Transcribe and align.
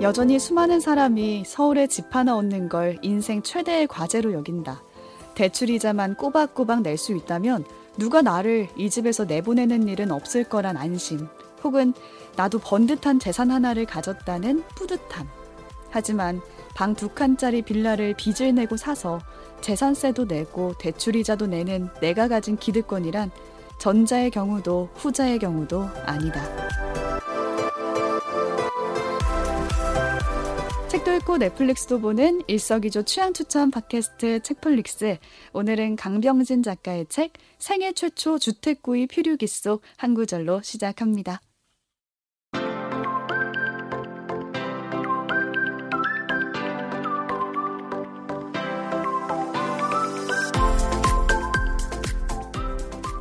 여전히 0.00 0.38
수많은 0.38 0.80
사람이 0.80 1.44
서울에 1.46 1.86
집 1.86 2.14
하나 2.16 2.36
얻는 2.36 2.70
걸 2.70 2.98
인생 3.02 3.42
최대의 3.42 3.86
과제로 3.86 4.32
여긴다. 4.32 4.82
대출 5.34 5.68
이자만 5.68 6.14
꼬박꼬박 6.14 6.82
낼 6.82 6.96
수 6.96 7.14
있다면 7.14 7.64
누가 7.98 8.22
나를 8.22 8.68
이 8.76 8.88
집에서 8.88 9.24
내보내는 9.24 9.88
일은 9.88 10.10
없을 10.10 10.44
거란 10.44 10.78
안심, 10.78 11.28
혹은 11.62 11.92
나도 12.36 12.60
번듯한 12.60 13.18
재산 13.18 13.50
하나를 13.50 13.84
가졌다는 13.84 14.62
뿌듯함. 14.74 15.28
하지만 15.90 16.40
방 16.74 16.94
두 16.94 17.08
칸짜리 17.10 17.60
빌라를 17.62 18.14
빚을 18.16 18.54
내고 18.54 18.76
사서 18.78 19.20
재산세도 19.60 20.24
내고 20.26 20.72
대출 20.78 21.16
이자도 21.16 21.46
내는 21.46 21.90
내가 22.00 22.26
가진 22.28 22.56
기득권이란 22.56 23.30
전자의 23.78 24.30
경우도 24.30 24.88
후자의 24.94 25.38
경우도 25.38 25.82
아니다. 26.06 27.09
책도 30.90 31.12
읽고 31.18 31.38
넷플릭스도 31.38 32.00
보는 32.00 32.42
일석이조 32.48 33.04
취향 33.04 33.32
추천 33.32 33.70
팟캐스트 33.70 34.40
책플릭스. 34.42 35.18
오늘은 35.52 35.94
강병진 35.94 36.64
작가의 36.64 37.06
책 37.08 37.34
생애 37.58 37.92
최초 37.92 38.40
주택 38.40 38.82
구입 38.82 39.14
표류기 39.14 39.46
속 39.46 39.82
한 39.98 40.14
구절로 40.14 40.60
시작합니다. 40.62 41.40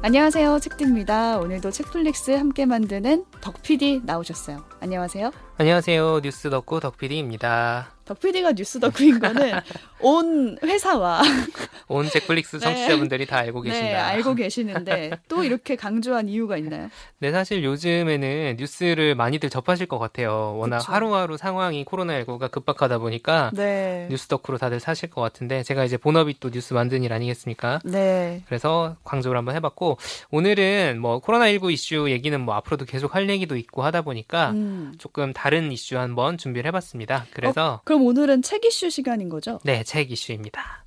안녕하세요. 0.02 0.58
책디입니다. 0.59 1.38
오늘도 1.38 1.70
책플릭스 1.70 2.31
함께 2.31 2.66
만드는 2.66 3.26
덕PD 3.42 4.02
나오셨어요. 4.06 4.69
안녕하세요. 4.81 5.31
안녕하세요. 5.58 6.22
뉴스 6.23 6.49
덕후 6.49 6.80
덕PD입니다. 6.80 7.91
덕PD가 8.05 8.53
뉴스 8.53 8.80
덕후인 8.80 9.19
거는 9.19 9.52
온 10.02 10.58
회사와 10.63 11.21
온 11.89 12.08
잭플릭스 12.09 12.55
네. 12.58 12.63
청취자분들이 12.63 13.27
다 13.27 13.38
알고 13.38 13.61
계신다. 13.61 13.86
네, 13.88 13.94
알고 13.94 14.33
계시는데 14.36 15.11
또 15.27 15.44
이렇게 15.44 15.75
강조한 15.75 16.27
이유가 16.27 16.58
있나요? 16.58 16.89
네, 17.19 17.31
사실 17.31 17.63
요즘에는 17.63 18.55
뉴스를 18.58 19.13
많이들 19.13 19.49
접하실 19.52 19.86
것 19.86 19.99
같아요. 19.99 20.55
워낙 20.58 20.80
그쵸. 20.80 20.91
하루하루 20.91 21.38
상황이 21.38 21.86
코로나19가 21.86 22.49
급박하다 22.49 22.97
보니까 22.97 23.52
네. 23.53 24.08
뉴스 24.09 24.27
덕후로 24.27 24.58
다들 24.58 24.80
사실 24.80 25.09
것 25.11 25.21
같은데 25.21 25.61
제가 25.61 25.83
이제 25.83 25.97
본업이 25.97 26.38
또 26.39 26.49
뉴스 26.49 26.73
만드는 26.73 27.03
일 27.03 27.14
아니겠습니까? 27.14 27.80
네. 27.83 28.41
그래서 28.47 28.95
강조를 29.03 29.38
한번 29.38 29.55
해봤고 29.55 29.97
오늘은 30.31 30.99
뭐 30.99 31.19
코로나19 31.21 31.71
이슈 31.73 32.09
얘기는 32.09 32.39
뭐 32.41 32.55
앞으로도 32.55 32.86
계속 32.86 33.14
할 33.14 33.30
얘기도 33.30 33.55
있고 33.55 33.83
하다 33.83 34.02
보니까 34.02 34.52
음. 34.52 34.69
조금 34.98 35.34
다른 35.34 35.72
이슈 35.72 35.98
한번 35.98 36.38
준비를 36.38 36.67
해봤습니다. 36.67 37.25
그래서 37.34 37.81
그럼 37.86 38.06
오늘은 38.06 38.42
책 38.42 38.66
이슈 38.66 38.89
시간인 38.89 39.30
거죠? 39.30 39.59
네, 39.64 39.84
책 39.84 40.11
이슈입니다. 40.11 40.86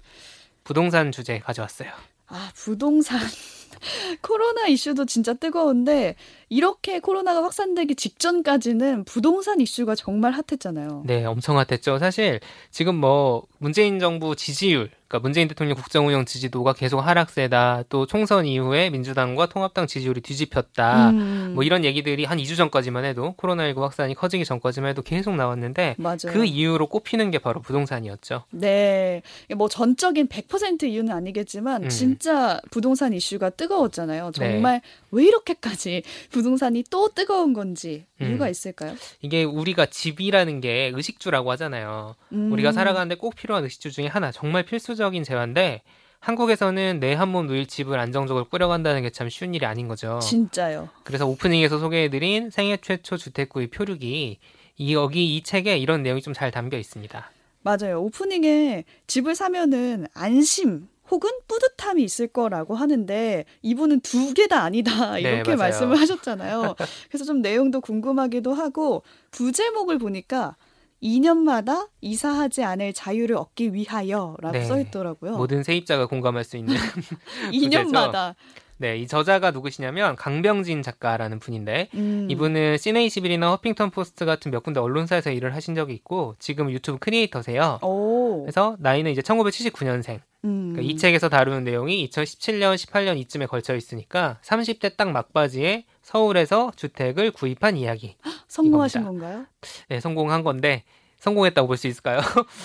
부동산 0.64 1.12
주제 1.12 1.38
가져왔어요. 1.38 1.90
아, 2.28 2.50
부동산. 2.54 3.20
코로나 4.22 4.66
이슈도 4.68 5.06
진짜 5.06 5.34
뜨거운데 5.34 6.14
이렇게 6.52 7.00
코로나가 7.00 7.42
확산되기 7.44 7.94
직전까지는 7.94 9.04
부동산 9.04 9.58
이슈가 9.58 9.94
정말 9.94 10.32
핫했잖아요. 10.32 11.04
네, 11.06 11.24
엄청 11.24 11.56
핫했죠. 11.56 11.98
사실 11.98 12.40
지금 12.70 12.94
뭐 12.94 13.46
문재인 13.56 13.98
정부 13.98 14.36
지지율, 14.36 14.90
그러니까 15.08 15.20
문재인 15.20 15.48
대통령 15.48 15.76
국정 15.76 16.06
운영 16.06 16.26
지지도가 16.26 16.74
계속 16.74 17.00
하락세다. 17.00 17.84
또 17.88 18.06
총선 18.06 18.44
이후에 18.44 18.90
민주당과 18.90 19.46
통합당 19.46 19.86
지지율이 19.86 20.20
뒤집혔다. 20.20 21.10
음, 21.10 21.52
뭐 21.54 21.64
이런 21.64 21.84
얘기들이 21.84 22.24
한 22.24 22.38
2주 22.38 22.56
전까지만 22.56 23.04
해도 23.04 23.34
코로나19 23.38 23.80
확산이 23.80 24.14
커지기 24.14 24.44
전까지만 24.44 24.90
해도 24.90 25.02
계속 25.02 25.36
나왔는데 25.36 25.96
맞아요. 25.98 26.16
그 26.28 26.44
이유로 26.44 26.86
꼽히는 26.88 27.30
게 27.30 27.38
바로 27.38 27.60
부동산이었죠. 27.60 28.44
네. 28.50 29.22
뭐 29.54 29.68
전적인 29.68 30.28
100% 30.28 30.84
이유는 30.84 31.14
아니겠지만 31.14 31.84
음. 31.84 31.88
진짜 31.88 32.60
부동산 32.70 33.12
이슈가 33.12 33.50
뜨거웠잖아요. 33.50 34.32
네. 34.32 34.32
정말 34.32 34.80
왜 35.10 35.24
이렇게까지 35.24 36.02
부 36.30 36.41
동산이 36.42 36.84
또 36.90 37.08
뜨거운 37.08 37.52
건지 37.52 38.04
이유가 38.20 38.46
음. 38.46 38.50
있을까요? 38.50 38.94
이게 39.20 39.44
우리가 39.44 39.86
집이라는 39.86 40.60
게 40.60 40.92
의식주라고 40.94 41.50
하잖아요. 41.52 42.14
음, 42.32 42.52
우리가 42.52 42.72
살아가는데 42.72 43.14
꼭 43.16 43.34
필요한 43.34 43.64
의식주 43.64 43.90
중에 43.92 44.06
하나, 44.06 44.30
정말 44.32 44.64
필수적인 44.64 45.24
재화인데 45.24 45.82
한국에서는 46.20 47.00
내 47.00 47.14
한 47.14 47.30
몸 47.30 47.46
누일 47.48 47.66
집을 47.66 47.98
안정적으로 47.98 48.44
꾸려간다는 48.44 49.02
게 49.02 49.10
참 49.10 49.28
쉬운 49.28 49.54
일이 49.54 49.66
아닌 49.66 49.88
거죠. 49.88 50.20
진짜요. 50.22 50.88
그래서 51.02 51.26
오프닝에서 51.26 51.78
소개해드린 51.78 52.50
생애 52.50 52.76
최초 52.76 53.16
주택구입 53.16 53.70
표류기 53.72 54.38
이 54.78 54.94
여기 54.94 55.36
이 55.36 55.42
책에 55.42 55.76
이런 55.78 56.02
내용이 56.02 56.22
좀 56.22 56.32
잘 56.32 56.50
담겨 56.50 56.78
있습니다. 56.78 57.30
맞아요. 57.62 58.00
오프닝에 58.02 58.84
집을 59.06 59.34
사면은 59.34 60.06
안심 60.14 60.88
혹은 61.12 61.30
뿌듯함이 61.46 62.02
있을 62.02 62.26
거라고 62.26 62.74
하는데 62.74 63.44
이분은 63.60 64.00
두 64.00 64.32
개 64.34 64.46
다 64.48 64.62
아니다 64.62 65.18
이렇게 65.18 65.50
네. 65.50 65.56
말씀을 65.56 66.00
하셨잖아요. 66.00 66.74
그래서 67.08 67.24
좀 67.26 67.42
내용도 67.42 67.80
궁금하기도 67.82 68.52
하고 68.54 69.02
부제목을 69.30 69.98
보니까 69.98 70.56
2년마다 71.02 71.88
이사하지 72.00 72.64
않을 72.64 72.92
자유를 72.94 73.36
얻기 73.36 73.74
위하여라고 73.74 74.52
네. 74.52 74.64
써 74.64 74.80
있더라고요. 74.80 75.32
모든 75.36 75.62
세입자가 75.62 76.06
공감할 76.06 76.44
수 76.44 76.56
있는 76.56 76.74
2년마다. 77.52 78.34
네, 78.78 78.96
이 78.98 79.06
저자가 79.06 79.50
누구시냐면 79.52 80.16
강병진 80.16 80.82
작가라는 80.82 81.38
분인데 81.38 81.88
음. 81.94 82.26
이분은 82.30 82.78
씨네21이나 82.78 83.50
허핑턴 83.50 83.90
포스트 83.90 84.24
같은 84.24 84.50
몇 84.50 84.62
군데 84.64 84.80
언론사에서 84.80 85.30
일을 85.30 85.54
하신 85.54 85.74
적이 85.76 85.94
있고 85.94 86.34
지금 86.40 86.70
유튜브 86.70 86.98
creator세요. 86.98 87.78
오. 87.82 88.40
그래서 88.42 88.76
나이는 88.80 89.12
이제 89.12 89.20
1979년생. 89.20 90.20
음. 90.44 90.72
그러니까 90.72 90.92
이 90.92 90.96
책에서 90.96 91.28
다루는 91.28 91.64
내용이 91.64 92.08
2017년, 92.08 92.74
18년 92.76 93.18
이쯤에 93.18 93.46
걸쳐 93.46 93.76
있으니까 93.76 94.38
30대 94.42 94.96
딱 94.96 95.10
막바지에 95.10 95.84
서울에서 96.02 96.72
주택을 96.76 97.30
구입한 97.30 97.76
이야기. 97.76 98.16
성공하신 98.48 99.02
이겁니다. 99.02 99.26
건가요? 99.26 99.46
네, 99.88 100.00
성공한 100.00 100.42
건데 100.42 100.84
성공했다고 101.22 101.68
볼 101.68 101.76
수 101.76 101.86
있을까요? 101.86 102.20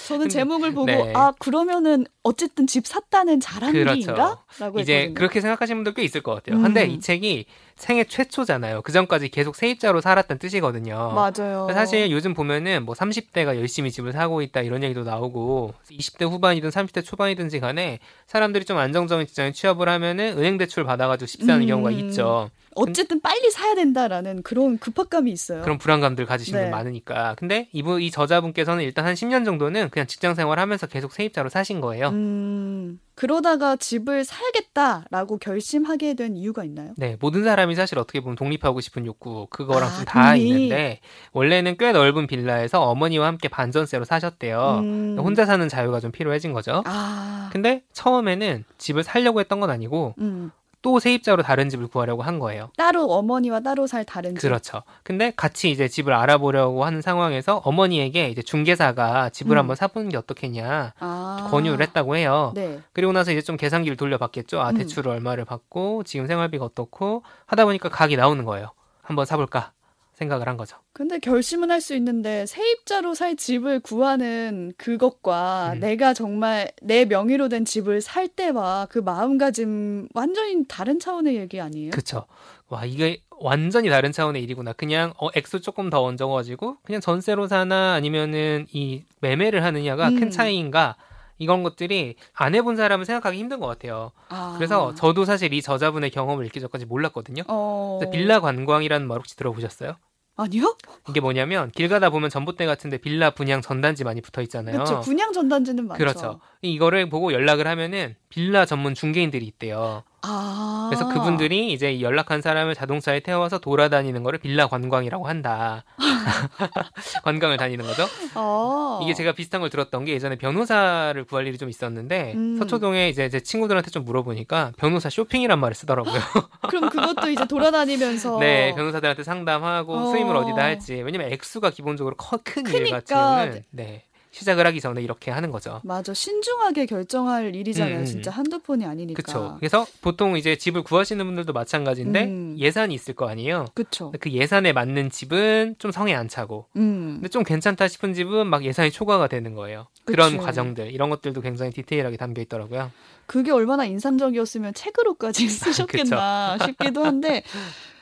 저는 0.07 0.29
제목을 0.29 0.73
보고 0.73 0.87
네. 0.87 1.13
아 1.15 1.31
그러면은 1.37 2.05
어쨌든 2.23 2.65
집 2.65 2.87
샀다는 2.87 3.39
자랑기인가? 3.39 3.93
그렇죠. 4.13 4.37
라고 4.59 4.79
이제 4.79 4.93
했거든요. 4.95 5.13
그렇게 5.13 5.41
생각하시는 5.41 5.77
분들 5.77 5.93
꽤 5.93 6.03
있을 6.03 6.21
것 6.21 6.33
같아요. 6.33 6.57
음. 6.57 6.63
근데 6.63 6.85
이 6.87 6.99
책이 6.99 7.45
생애 7.75 8.03
최초잖아요. 8.03 8.81
그 8.81 8.91
전까지 8.91 9.29
계속 9.29 9.55
세입자로 9.55 10.01
살았던 10.01 10.39
뜻이거든요. 10.39 11.11
맞아요. 11.13 11.67
사실 11.71 12.09
요즘 12.09 12.33
보면은 12.33 12.83
뭐 12.83 12.95
30대가 12.95 13.55
열심히 13.55 13.91
집을 13.91 14.11
사고 14.13 14.41
있다 14.41 14.61
이런 14.61 14.81
얘기도 14.83 15.03
나오고 15.03 15.75
20대 15.91 16.27
후반이든 16.27 16.71
30대 16.71 17.05
초반이든지 17.05 17.59
간에 17.59 17.99
사람들이 18.25 18.65
좀 18.65 18.77
안정적인 18.77 19.27
직장에 19.27 19.51
취업을 19.51 19.87
하면은 19.87 20.35
은행 20.37 20.57
대출 20.57 20.83
받아가지고 20.83 21.27
집 21.27 21.43
사는 21.43 21.61
음. 21.61 21.67
경우가 21.67 21.91
있죠. 21.91 22.49
어쨌든 22.77 23.19
빨리 23.21 23.49
사야 23.51 23.75
된다라는 23.75 24.43
그런 24.43 24.77
급박감이 24.77 25.31
있어요. 25.31 25.61
그런 25.61 25.77
불안감들 25.77 26.25
가지시는 26.25 26.59
네. 26.59 26.65
분 26.65 26.71
많으니까. 26.71 27.35
근데 27.37 27.69
이분 27.73 28.01
이 28.01 28.11
저자분께서는 28.11 28.83
일단 28.83 29.05
한 29.05 29.13
10년 29.15 29.45
정도는 29.45 29.89
그냥 29.89 30.07
직장 30.07 30.35
생활하면서 30.35 30.87
계속 30.87 31.11
세입자로 31.11 31.49
사신 31.49 31.81
거예요. 31.81 32.09
음, 32.09 32.99
그러다가 33.15 33.75
집을 33.75 34.23
사야겠다라고 34.23 35.39
결심하게 35.39 36.13
된 36.13 36.37
이유가 36.37 36.63
있나요? 36.63 36.93
네, 36.97 37.17
모든 37.19 37.43
사람이 37.43 37.73
사실 37.75 37.97
어떻게 37.97 38.19
보면 38.19 38.35
독립하고 38.35 38.79
싶은 38.79 39.05
욕구 39.07 39.47
그거랑 39.49 39.89
아, 39.89 39.95
좀다 39.95 40.33
독립. 40.33 40.45
있는데 40.45 40.99
원래는 41.31 41.77
꽤 41.77 41.91
넓은 41.91 42.27
빌라에서 42.27 42.81
어머니와 42.83 43.25
함께 43.25 43.47
반전세로 43.47 44.05
사셨대요. 44.05 44.81
음. 44.83 45.17
혼자 45.19 45.45
사는 45.45 45.67
자유가 45.67 45.99
좀 45.99 46.11
필요해진 46.11 46.53
거죠. 46.53 46.83
아, 46.85 47.49
근데 47.51 47.81
처음에는 47.93 48.65
집을 48.77 49.03
살려고 49.03 49.39
했던 49.39 49.59
건 49.59 49.71
아니고 49.71 50.13
음, 50.19 50.51
또 50.81 50.99
세입자로 50.99 51.43
다른 51.43 51.69
집을 51.69 51.87
구하려고 51.87 52.21
한 52.21 52.39
거예요. 52.39 52.69
따로 52.77 53.05
어머니와 53.11 53.61
따로 53.61 53.87
살 53.87 54.05
다른 54.05 54.35
집. 54.35 54.41
그렇죠. 54.41 54.83
근데 55.03 55.31
같이 55.35 55.71
이제 55.71 55.87
집을 55.87 56.13
알아보려고 56.13 56.85
하는 56.85 57.01
상황에서 57.01 57.61
어머니에게 57.63 58.29
이제 58.29 58.41
중개사가 58.41 59.29
집을 59.29 59.55
음. 59.55 59.59
한번 59.59 59.75
사보는 59.75 60.09
게 60.09 60.17
어떻겠냐 60.17 60.93
아, 60.99 61.47
권유를 61.51 61.81
했다고 61.87 62.15
해요. 62.15 62.51
네. 62.55 62.79
그리고 62.93 63.11
나서 63.11 63.31
이제 63.31 63.41
좀 63.41 63.57
계산기를 63.57 63.97
돌려봤겠죠. 63.97 64.61
아, 64.61 64.69
음. 64.69 64.77
대출을 64.77 65.11
얼마를 65.11 65.45
받고 65.45 66.03
지금 66.03 66.27
생활비가 66.27 66.65
어떻고 66.65 67.23
하다 67.45 67.65
보니까 67.65 67.89
각이 67.89 68.15
나오는 68.15 68.43
거예요. 68.45 68.71
한번 69.01 69.25
사볼까 69.25 69.71
생각을 70.17 70.47
한 70.47 70.57
거죠. 70.57 70.77
근데 70.93 71.19
결심은 71.19 71.69
할 71.71 71.79
수 71.79 71.95
있는데 71.95 72.45
세입자로 72.47 73.13
살 73.13 73.35
집을 73.35 73.79
구하는 73.81 74.73
그것과 74.77 75.73
음. 75.75 75.79
내가 75.79 76.13
정말 76.15 76.71
내 76.81 77.05
명의로 77.05 77.49
된 77.49 77.65
집을 77.65 78.01
살 78.01 78.27
때와 78.27 78.87
그 78.89 78.97
마음가짐 78.99 80.09
완전히 80.15 80.65
다른 80.67 80.99
차원의 80.99 81.35
얘기 81.37 81.61
아니에요? 81.61 81.91
그쵸. 81.91 82.25
와, 82.67 82.83
이게 82.83 83.21
완전히 83.39 83.89
다른 83.89 84.11
차원의 84.11 84.41
일이구나. 84.43 84.73
그냥 84.73 85.13
어, 85.19 85.29
액수 85.35 85.61
조금 85.61 85.89
더 85.91 86.03
얹어가지고 86.03 86.77
그냥 86.83 86.99
전세로 86.99 87.47
사나 87.47 87.93
아니면은 87.93 88.65
이 88.73 89.03
매매를 89.21 89.63
하느냐가 89.63 90.09
음. 90.09 90.19
큰 90.19 90.29
차이인가 90.31 90.95
이런 91.37 91.61
것들이 91.61 92.15
안 92.33 92.55
해본 92.55 92.75
사람은 92.75 93.05
생각하기 93.05 93.37
힘든 93.37 93.59
것 93.59 93.67
같아요. 93.67 94.11
아. 94.29 94.55
그래서 94.57 94.95
저도 94.95 95.23
사실 95.25 95.53
이 95.53 95.61
저자분의 95.61 96.09
경험을 96.09 96.45
읽기 96.47 96.59
전까지 96.59 96.85
몰랐거든요. 96.87 97.43
어... 97.47 97.99
빌라 98.11 98.39
관광이라는 98.39 99.07
말 99.07 99.19
혹시 99.19 99.35
들어보셨어요? 99.37 99.95
아니요? 100.37 100.77
이게 101.09 101.19
뭐냐면 101.19 101.71
길 101.71 101.89
가다 101.89 102.11
보면 102.11 102.29
전봇대 102.29 102.65
같은데 102.65 102.97
빌라 102.97 103.31
분양 103.31 103.61
전단지 103.61 104.03
많이 104.03 104.21
붙어 104.21 104.41
있잖아요. 104.43 104.75
그렇죠. 104.75 105.01
분양 105.01 105.33
전단지는 105.33 105.87
많죠. 105.87 105.97
그렇죠. 105.97 106.39
이거를 106.61 107.09
보고 107.09 107.33
연락을 107.33 107.67
하면은 107.67 108.15
빌라 108.29 108.65
전문 108.65 108.93
중개인들이 108.93 109.45
있대요. 109.45 110.03
아. 110.23 110.89
그래서 110.89 111.07
그분들이 111.09 111.71
이제 111.71 112.01
연락한 112.01 112.41
사람을 112.41 112.75
자동차에 112.75 113.19
태워서 113.19 113.59
돌아다니는 113.59 114.23
거를 114.23 114.39
빌라 114.39 114.67
관광이라고 114.67 115.27
한다. 115.27 115.83
관광을 117.23 117.57
다니는 117.57 117.85
거죠. 117.85 118.05
아. 118.35 118.99
이게 119.03 119.13
제가 119.13 119.33
비슷한 119.33 119.61
걸 119.61 119.69
들었던 119.69 120.05
게 120.05 120.13
예전에 120.13 120.37
변호사를 120.37 121.23
구할 121.25 121.47
일이 121.47 121.57
좀 121.57 121.69
있었는데 121.69 122.33
음. 122.35 122.57
서초동에 122.57 123.09
이제 123.09 123.29
제 123.29 123.39
친구들한테 123.39 123.91
좀 123.91 124.05
물어보니까 124.05 124.73
변호사 124.77 125.09
쇼핑이란 125.09 125.59
말을 125.59 125.75
쓰더라고요. 125.75 126.13
그럼 126.69 126.89
그것도 126.89 127.29
이제 127.29 127.45
돌아다니면서 127.47 128.39
네, 128.39 128.73
변호사들한테 128.75 129.23
상담하고 129.23 129.93
어. 129.93 130.11
수임을 130.11 130.35
어디다 130.35 130.61
할지. 130.61 130.95
왜냐면 130.95 131.31
액수가 131.31 131.69
기본적으로 131.71 132.15
커, 132.15 132.37
큰 132.43 132.63
크니까. 132.63 132.79
일같이는 132.79 133.63
네. 133.71 134.03
시작을 134.37 134.67
하기 134.67 134.79
전에 134.79 135.01
이렇게 135.01 135.31
하는 135.31 135.51
거죠. 135.51 135.81
맞아 135.83 136.13
신중하게 136.13 136.85
결정할 136.85 137.55
일이잖아요. 137.55 137.95
음, 137.95 138.01
음. 138.01 138.05
진짜 138.05 138.29
한두 138.29 138.59
폰이 138.59 138.85
아니니까. 138.85 139.21
그렇죠. 139.21 139.55
그래서 139.59 139.85
보통 140.01 140.37
이제 140.37 140.55
집을 140.55 140.83
구하시는 140.83 141.25
분들도 141.25 141.53
마찬가지인데 141.53 142.23
음. 142.25 142.55
예산이 142.59 142.93
있을 142.93 143.15
거 143.15 143.27
아니에요. 143.27 143.65
그렇죠. 143.73 144.13
그 144.19 144.31
예산에 144.31 144.73
맞는 144.73 145.09
집은 145.09 145.75
좀 145.79 145.91
성에 145.91 146.13
안 146.13 146.27
차고 146.27 146.67
음. 146.75 147.15
근데 147.15 147.29
좀 147.29 147.43
괜찮다 147.43 147.87
싶은 147.87 148.13
집은 148.13 148.47
막 148.47 148.63
예산이 148.63 148.91
초과가 148.91 149.27
되는 149.27 149.55
거예요. 149.55 149.87
그런 150.05 150.31
그치. 150.33 150.43
과정들 150.43 150.91
이런 150.91 151.09
것들도 151.09 151.41
굉장히 151.41 151.71
디테일하게 151.71 152.17
담겨 152.17 152.41
있더라고요. 152.43 152.91
그게 153.25 153.51
얼마나 153.51 153.85
인상적이었으면 153.85 154.73
책으로까지 154.73 155.47
쓰셨겠나 155.49 156.59
싶기도 156.63 157.03
한데 157.03 157.43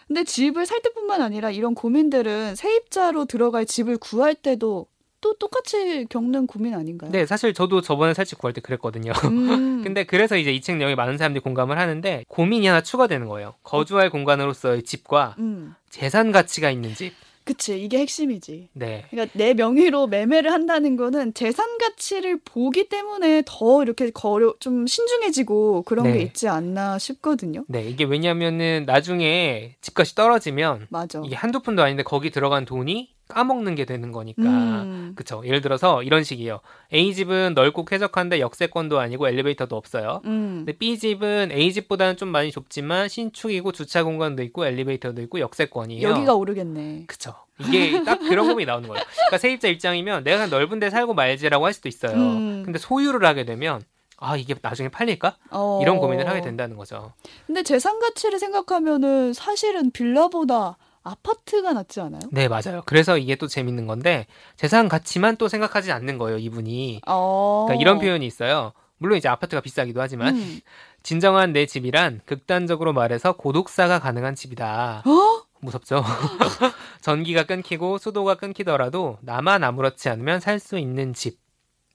근데 0.07 0.23
집을 0.23 0.65
살 0.65 0.81
때뿐만 0.81 1.21
아니라 1.21 1.49
이런 1.49 1.73
고민들은 1.73 2.55
세입자로 2.55 3.25
들어갈 3.25 3.65
집을 3.65 3.97
구할 3.97 4.35
때도 4.35 4.87
또 5.25 5.33
똑같이 5.39 6.06
겪는 6.07 6.45
고민 6.45 6.75
아닌가요? 6.75 7.10
네, 7.10 7.25
사실 7.25 7.51
저도 7.56 7.81
저번에 7.81 8.13
살집 8.13 8.38
구할 8.38 8.54
때 8.54 8.62
그랬거든요. 8.62 9.12
음. 9.24 9.81
근데 9.83 10.04
그래서 10.04 10.38
이제 10.38 10.51
이 10.54 10.62
책 10.62 10.77
내용에 10.77 10.94
많은 10.94 11.18
사람들이 11.18 11.42
공감을 11.42 11.80
하는데 11.80 12.25
고민이 12.27 12.68
하나 12.68 12.81
추가되는 12.83 13.25
거예요. 13.27 13.56
거주할 13.63 14.12
공간으로서의 14.12 14.83
집과 14.83 15.36
음. 15.39 15.74
재산 15.89 16.31
가치가 16.31 16.69
있는 16.69 16.94
집. 16.94 17.13
그치 17.44 17.80
이게 17.83 18.00
핵심이지. 18.00 18.69
네. 18.74 19.06
그러니까 19.10 19.31
내 19.38 19.54
명의로 19.56 20.06
매매를 20.07 20.51
한다는 20.51 20.95
거는 20.95 21.33
재산 21.36 21.78
가치를 21.80 22.39
보기 22.45 22.88
때문에 22.89 23.42
더 23.48 23.81
이렇게 23.83 24.10
거려 24.12 24.54
좀 24.60 24.86
신중해지고 24.88 25.83
그런 25.83 26.06
네. 26.06 26.13
게 26.13 26.21
있지 26.24 26.48
않나 26.48 26.98
싶거든요. 27.00 27.63
네, 27.68 27.83
이게 27.88 28.04
왜냐면은 28.04 28.83
나중에 28.88 29.75
집값이 29.81 30.13
떨어지면 30.16 30.88
맞아. 30.89 31.21
이게 31.25 31.36
한두 31.36 31.62
푼도 31.62 31.81
아닌데 31.83 32.01
거기 32.04 32.30
들어간 32.31 32.66
돈이 32.66 33.14
까먹는 33.27 33.75
게 33.75 33.86
되는 33.86 34.12
거니까. 34.12 34.44
음. 34.44 35.13
그쵸. 35.16 35.42
예를 35.45 35.62
들어서 35.62 36.04
이런 36.04 36.24
식이에요. 36.24 36.60
A집은 36.94 37.54
넓고 37.56 37.86
쾌적한데 37.86 38.39
역세권도 38.39 39.00
아니고 39.00 39.27
엘리베이터도 39.27 39.75
없어요. 39.75 40.22
음. 40.25 40.63
근데 40.66 40.74
B집은 40.77 41.51
A집보다는 41.51 42.18
좀 42.18 42.30
많이 42.30 42.51
좁지만 42.51 43.07
신축이고 43.10 43.72
주차 43.72 44.04
공간도 44.04 44.44
있고 44.44 44.66
엘리베이터도 44.66 45.22
있고 45.24 45.39
역세권이에요. 45.39 46.07
여기가 46.07 46.36
오르겠네. 46.36 47.06
그쵸. 47.07 47.33
이게 47.60 48.04
딱 48.04 48.19
그런 48.19 48.48
고민이 48.48 48.66
나오는 48.68 48.88
거예요. 48.88 49.04
그러니까 49.16 49.38
세입자 49.38 49.69
입장이면 49.69 50.24
내가 50.24 50.38
그냥 50.38 50.50
넓은 50.50 50.80
데 50.80 50.89
살고 50.89 51.13
말지라고 51.13 51.66
할 51.66 51.74
수도 51.74 51.88
있어요. 51.89 52.13
음. 52.13 52.63
근데 52.63 52.78
소유를 52.78 53.25
하게 53.25 53.45
되면 53.45 53.81
아, 54.18 54.38
이게 54.38 54.56
나중에 54.62 54.89
팔릴까? 54.89 55.36
어. 55.51 55.80
이런 55.81 55.98
고민을 55.98 56.28
하게 56.28 56.42
된다는 56.42 56.78
거죠. 56.78 57.13
근데 57.48 57.63
재산 57.63 58.00
가치를 58.00 58.39
생각하면은 58.39 59.33
사실은 59.33 59.92
빌라보다 59.92 60.78
아파트가 61.06 61.72
낫지 61.74 62.02
않아요? 62.02 62.19
네, 62.31 62.48
맞아요. 62.50 62.81
그래서 62.86 63.18
이게 63.18 63.36
또 63.36 63.48
재밌는 63.48 63.88
건데 63.88 64.25
재산 64.57 64.90
가치만 64.90 65.38
또 65.38 65.48
생각하지 65.48 65.92
않는 65.94 66.18
거예요, 66.18 66.38
이분이. 66.40 67.02
어. 67.07 67.66
그러니까 67.68 67.81
이런 67.81 68.00
표현이 68.00 68.25
있어요. 68.25 68.74
물론 68.98 69.18
이제 69.18 69.30
아파트가 69.30 69.62
비싸기도 69.62 70.02
하지만 70.02 70.36
음. 70.36 70.60
진정한 71.04 71.54
내 71.54 71.66
집이란 71.66 72.22
극단적으로 72.25 72.92
말해서 72.92 73.34
고독사가 73.34 74.00
가능한 74.00 74.36
집이다. 74.36 75.04
어? 75.06 75.44
무섭죠? 75.62 76.04
전기가 77.02 77.44
끊기고 77.44 77.98
수도가 77.98 78.36
끊기더라도 78.36 79.18
나만 79.22 79.63
아무렇지 79.63 80.10
않으면 80.10 80.40
살 80.40 80.60
수 80.60 80.78
있는 80.80 81.13
집. 81.13 81.44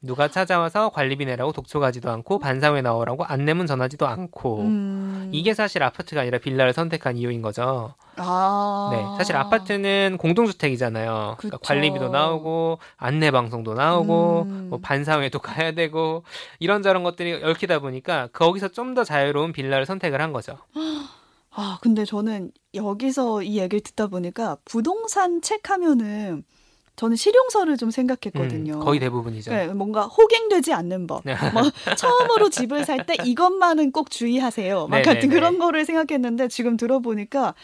누가 0.02 0.28
찾아와서 0.28 0.88
관리비 0.90 1.26
내라고 1.26 1.52
독촉 1.52 1.82
하지도 1.82 2.10
않고 2.10 2.38
반상회 2.38 2.80
나오라고 2.80 3.24
안내문 3.24 3.66
전하지도 3.66 4.06
않고 4.06 4.60
음. 4.62 5.28
이게 5.32 5.52
사실 5.52 5.82
아파트가 5.82 6.22
아니라 6.22 6.38
빌라를 6.38 6.72
선택한 6.72 7.18
이유인 7.18 7.42
거죠. 7.42 7.94
아. 8.16 8.90
네, 8.92 9.02
사실 9.18 9.36
아파트는 9.36 10.16
공동주택이잖아요. 10.18 11.36
그러니까. 11.38 11.58
관리비도 11.62 12.08
나오고 12.08 12.78
안내 12.96 13.30
방송도 13.30 13.74
나오고 13.74 14.42
음. 14.42 14.66
뭐 14.70 14.78
반상회도 14.80 15.38
가야 15.40 15.72
되고 15.72 16.24
이런저런 16.58 17.02
것들이 17.02 17.42
얽히다 17.44 17.78
보니까 17.80 18.28
거기서 18.32 18.68
좀 18.68 18.90
더 18.90 19.04
자유로운 19.04 19.52
빌라를 19.52 19.86
선택을 19.86 20.20
한 20.20 20.32
거죠. 20.32 20.58
아, 21.52 21.78
근데 21.80 22.04
저는 22.04 22.50
여기서 22.74 23.42
이 23.42 23.58
얘기를 23.58 23.80
듣다 23.80 24.08
보니까 24.08 24.56
부동산 24.64 25.40
책 25.42 25.70
하면은 25.70 26.42
저는 27.00 27.16
실용서를 27.16 27.78
좀 27.78 27.90
생각했거든요. 27.90 28.74
음, 28.74 28.80
거의 28.80 29.00
대부분이죠. 29.00 29.50
네, 29.50 29.68
뭔가 29.68 30.02
호갱되지 30.04 30.74
않는 30.74 31.06
법. 31.06 31.22
뭐 31.24 31.62
처음으로 31.96 32.50
집을 32.50 32.84
살 32.84 33.06
때 33.06 33.14
이것만은 33.24 33.90
꼭 33.92 34.10
주의하세요. 34.10 34.86
막 34.88 34.98
네네네. 34.98 35.14
같은 35.14 35.30
그런 35.30 35.58
거를 35.58 35.86
생각했는데 35.86 36.48
지금 36.48 36.76
들어보니까 36.76 37.54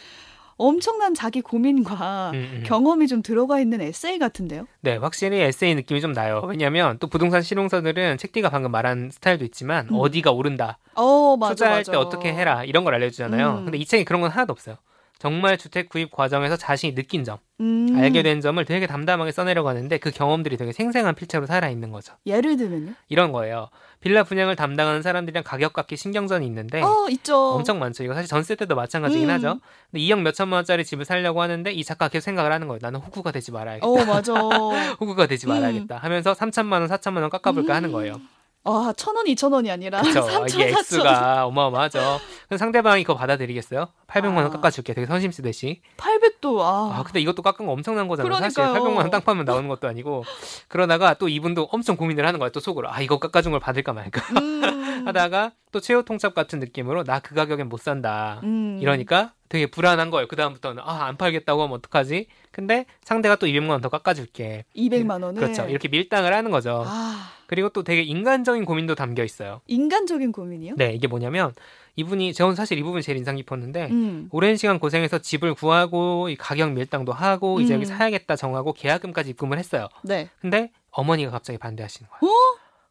엄청난 0.55 1.13
자기 1.13 1.41
고민과 1.41 2.31
음, 2.33 2.49
음. 2.55 2.63
경험이 2.65 3.05
좀 3.07 3.21
들어가 3.21 3.59
있는 3.59 3.79
에세이 3.79 4.17
같은데요. 4.17 4.65
네, 4.81 4.95
확실히 4.97 5.39
에세이 5.41 5.75
느낌이 5.75 6.01
좀 6.01 6.13
나요. 6.13 6.41
왜냐하면 6.47 6.97
또 6.97 7.05
부동산 7.05 7.43
실용서들은 7.43 8.17
책디가 8.17 8.49
방금 8.49 8.71
말한 8.71 9.11
스타일도 9.13 9.45
있지만 9.45 9.87
음. 9.91 9.97
어디가 9.99 10.31
오른다, 10.31 10.79
어, 10.95 11.37
맞아, 11.37 11.53
투자할 11.53 11.77
맞아. 11.81 11.91
때 11.91 11.97
어떻게 11.99 12.33
해라 12.33 12.63
이런 12.63 12.83
걸 12.83 12.95
알려주잖아요. 12.95 13.57
음. 13.59 13.65
근데 13.65 13.77
이 13.77 13.85
책에 13.85 14.03
그런 14.03 14.19
건 14.21 14.31
하나도 14.31 14.51
없어요. 14.51 14.77
정말 15.19 15.57
주택 15.57 15.89
구입 15.89 16.11
과정에서 16.11 16.57
자신이 16.57 16.93
느낀 16.93 17.23
점, 17.23 17.37
음, 17.59 17.95
알게 17.97 18.21
된 18.21 18.39
점을 18.39 18.63
되게 18.65 18.85
담담하게 18.85 19.31
써내려고 19.31 19.67
하는데 19.69 19.97
그 19.97 20.11
경험들이 20.11 20.57
되게 20.57 20.71
생생한 20.71 21.15
필체로 21.15 21.47
살아 21.47 21.69
있는 21.69 21.91
거죠. 21.91 22.13
예를 22.25 22.55
들면요. 22.57 22.93
이런 23.09 23.31
거예요. 23.31 23.69
빌라 23.99 24.23
분양을 24.23 24.55
담당하는 24.55 25.01
사람들이랑 25.01 25.43
가격 25.43 25.73
갖기 25.73 25.97
신경전이 25.97 26.45
있는데 26.45 26.81
어, 26.83 27.07
있죠. 27.09 27.33
네. 27.33 27.55
엄청 27.57 27.79
많죠. 27.79 28.03
이거 28.03 28.13
사실 28.13 28.27
전세 28.29 28.55
때도 28.55 28.75
마찬가지긴 28.75 29.27
음. 29.27 29.33
하죠. 29.33 29.59
근데 29.91 30.03
2억 30.03 30.21
몇천만 30.21 30.57
원짜리 30.57 30.85
집을 30.85 31.03
살려고 31.03 31.41
하는데 31.41 31.71
이 31.71 31.83
작가 31.83 32.07
계속 32.07 32.25
생각을 32.25 32.51
하는 32.51 32.67
거예요. 32.67 32.79
나는 32.81 32.99
호구가 32.99 33.31
되지 33.31 33.51
말아야겠다. 33.51 33.87
어, 33.87 34.05
맞아. 34.05 34.33
호구가 35.01 35.25
되지 35.25 35.47
음. 35.47 35.49
말아야겠다 35.49 35.97
하면서 35.97 36.33
3천만 36.33 36.73
원, 36.73 36.87
4천만 36.87 37.21
원 37.21 37.29
깎아볼까 37.31 37.73
하는 37.73 37.91
거예요. 37.91 38.21
아, 38.67 38.93
천 38.97 39.15
원, 39.15 39.25
이천 39.27 39.51
원이 39.53 39.71
아니라. 39.71 40.01
삼천, 40.03 40.47
사천. 40.47 40.61
액수가 40.61 41.45
어마어마하죠. 41.45 41.99
그럼 42.47 42.57
상대방이 42.57 43.03
그거 43.03 43.17
받아들이겠어요? 43.17 43.87
800만 44.07 44.35
원 44.35 44.45
아. 44.45 44.49
깎아줄게. 44.49 44.93
되게 44.93 45.07
선심 45.07 45.31
쓰듯이. 45.31 45.81
800도 45.97 46.59
아. 46.61 46.97
아, 46.99 47.03
근데 47.03 47.19
이것도 47.21 47.41
깎은 47.41 47.65
거 47.65 47.71
엄청난 47.71 48.07
거잖아요. 48.07 48.33
사실 48.39 48.55
그러니까요. 48.63 48.83
800만 48.83 48.97
원 48.97 49.09
땅 49.09 49.21
파면 49.21 49.45
나오는 49.45 49.67
것도 49.69 49.87
아니고. 49.87 50.23
그러다가 50.67 51.13
또 51.15 51.29
이분도 51.29 51.69
엄청 51.71 51.95
고민을 51.97 52.25
하는 52.27 52.39
거예요. 52.39 52.51
또 52.51 52.59
속으로. 52.59 52.91
아, 52.91 53.01
이거 53.01 53.19
깎아준 53.19 53.51
걸 53.51 53.59
받을까 53.59 53.93
말까. 53.93 54.21
음. 54.41 54.57
하다가 55.07 55.51
또 55.71 55.79
최후 55.79 56.03
통첩 56.03 56.33
같은 56.33 56.59
느낌으로 56.59 57.03
나 57.03 57.19
그 57.19 57.33
가격엔 57.35 57.69
못 57.69 57.79
산다. 57.79 58.39
음. 58.43 58.77
이러니까 58.81 59.33
되게 59.49 59.65
불안한 59.67 60.09
거예요. 60.11 60.27
그 60.27 60.35
다음부터는 60.35 60.83
아, 60.85 61.05
안 61.05 61.15
팔겠다고 61.17 61.61
하면 61.63 61.75
어떡하지? 61.77 62.27
근데 62.51 62.85
상대가 63.03 63.35
또 63.37 63.47
200만 63.47 63.69
원 63.69 63.81
더 63.81 63.89
깎아줄게. 63.89 64.65
200만 64.75 65.23
원을 65.23 65.35
그렇죠. 65.41 65.65
이렇게 65.69 65.87
밀당을 65.87 66.33
하는 66.33 66.51
거죠. 66.51 66.83
아, 66.85 67.29
그리고 67.47 67.69
또 67.69 67.83
되게 67.83 68.01
인간적인 68.03 68.65
고민도 68.65 68.95
담겨 68.95 69.23
있어요. 69.23 69.61
인간적인 69.67 70.31
고민이요? 70.31 70.75
네, 70.77 70.93
이게 70.93 71.07
뭐냐면 71.07 71.53
이분이 71.95 72.33
저는 72.33 72.55
사실 72.55 72.77
이 72.77 72.83
부분이 72.83 73.01
제일 73.01 73.17
인상 73.17 73.35
깊었는데 73.37 73.87
음. 73.89 74.29
오랜 74.31 74.55
시간 74.57 74.77
고생해서 74.79 75.19
집을 75.19 75.55
구하고 75.55 76.29
이 76.29 76.35
가격 76.35 76.73
밀당도 76.73 77.11
하고 77.13 77.59
이제 77.59 77.73
음. 77.73 77.77
여기 77.77 77.85
사야겠다 77.85 78.35
정하고 78.35 78.73
계약금까지 78.73 79.31
입금을 79.31 79.57
했어요. 79.57 79.87
네. 80.03 80.29
근데 80.39 80.71
어머니가 80.91 81.31
갑자기 81.31 81.57
반대하시는 81.57 82.09
거예요. 82.09 82.31
어? 82.31 82.37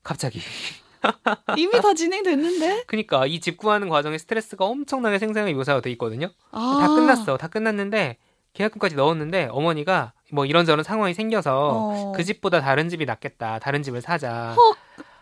갑자기. 0.02 0.40
이미 1.56 1.70
다 1.80 1.94
진행됐는데? 1.94 2.84
그러니까 2.86 3.26
이 3.26 3.38
집 3.38 3.56
구하는 3.58 3.88
과정에 3.88 4.18
스트레스가 4.18 4.64
엄청나게 4.64 5.18
생생하게 5.18 5.52
묘사가 5.54 5.80
돼 5.80 5.90
있거든요. 5.92 6.30
아. 6.50 6.78
다 6.80 6.88
끝났어. 6.94 7.36
다 7.36 7.46
끝났는데 7.48 8.16
계약금까지 8.56 8.96
넣었는데 8.96 9.48
어머니가 9.50 10.12
뭐 10.32 10.46
이런저런 10.46 10.82
상황이 10.82 11.14
생겨서 11.14 11.70
어. 11.72 12.12
그 12.12 12.24
집보다 12.24 12.60
다른 12.60 12.88
집이 12.88 13.04
낫겠다. 13.04 13.58
다른 13.58 13.82
집을 13.82 14.00
사자. 14.00 14.54
헉. 14.56 14.76